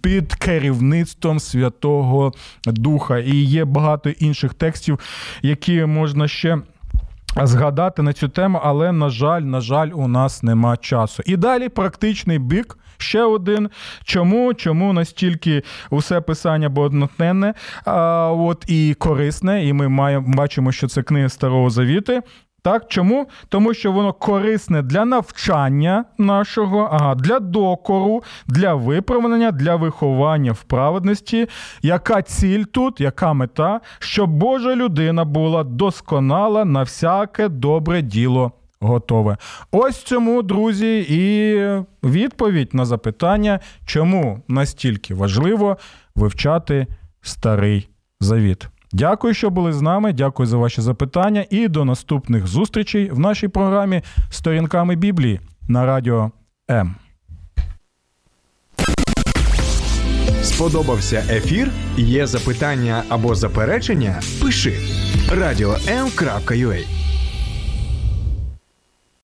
під 0.00 0.34
керівництвом 0.34 1.40
Святого 1.40 2.32
Духа. 2.66 3.18
І 3.18 3.36
є 3.36 3.64
багато 3.64 4.10
інших 4.10 4.54
текстів, 4.54 4.98
які 5.42 5.84
можна 5.84 6.28
ще. 6.28 6.58
Згадати 7.42 8.02
на 8.02 8.12
цю 8.12 8.28
тему, 8.28 8.60
але 8.62 8.92
на 8.92 9.08
жаль, 9.08 9.40
на 9.40 9.60
жаль, 9.60 9.90
у 9.94 10.08
нас 10.08 10.42
нема 10.42 10.76
часу. 10.76 11.22
І 11.26 11.36
далі 11.36 11.68
практичний 11.68 12.38
бік. 12.38 12.78
Ще 12.98 13.22
один. 13.22 13.70
Чому? 14.04 14.54
Чому 14.54 14.92
настільки 14.92 15.62
усе 15.90 16.20
писання 16.20 16.72
однотненне 16.76 17.54
а, 17.84 18.30
от, 18.32 18.64
і 18.68 18.94
корисне, 18.94 19.66
і 19.66 19.72
ми 19.72 19.88
маємо, 19.88 20.34
бачимо, 20.36 20.72
що 20.72 20.88
це 20.88 21.02
книга 21.02 21.28
Старого 21.28 21.70
Завіти. 21.70 22.22
Так, 22.66 22.84
чому? 22.88 23.26
Тому 23.48 23.74
що 23.74 23.92
воно 23.92 24.12
корисне 24.12 24.82
для 24.82 25.04
навчання 25.04 26.04
нашого, 26.18 26.88
ага, 26.92 27.14
для 27.14 27.40
докору, 27.40 28.22
для 28.46 28.74
виправлення, 28.74 29.50
для 29.50 29.76
виховання 29.76 30.52
в 30.52 30.62
праведності. 30.62 31.48
Яка 31.82 32.22
ціль 32.22 32.64
тут, 32.64 33.00
яка 33.00 33.32
мета? 33.32 33.80
Щоб 33.98 34.30
Божа 34.30 34.76
людина 34.76 35.24
була 35.24 35.64
досконала 35.64 36.64
на 36.64 36.82
всяке 36.82 37.48
добре 37.48 38.02
діло 38.02 38.52
готове. 38.80 39.36
Ось 39.72 40.02
цьому, 40.02 40.42
друзі, 40.42 41.06
і 41.08 41.22
відповідь 42.08 42.74
на 42.74 42.84
запитання, 42.84 43.60
чому 43.84 44.42
настільки 44.48 45.14
важливо 45.14 45.76
вивчати 46.14 46.86
старий 47.22 47.88
завіт. 48.20 48.68
Дякую, 48.96 49.34
що 49.34 49.50
були 49.50 49.72
з 49.72 49.82
нами. 49.82 50.12
Дякую 50.12 50.46
за 50.46 50.56
ваші 50.56 50.80
запитання 50.80 51.44
і 51.50 51.68
до 51.68 51.84
наступних 51.84 52.46
зустрічей 52.46 53.10
в 53.10 53.18
нашій 53.18 53.48
програмі 53.48 54.02
Сторінками 54.30 54.96
Біблії 54.96 55.40
на 55.68 55.86
радіо 55.86 56.30
М. 56.70 56.94
Сподобався 60.42 61.24
ефір? 61.30 61.70
Є 61.96 62.26
запитання 62.26 63.02
або 63.08 63.34
заперечення? 63.34 64.20
Пиши 64.42 64.74
радіом.ua 65.30 67.05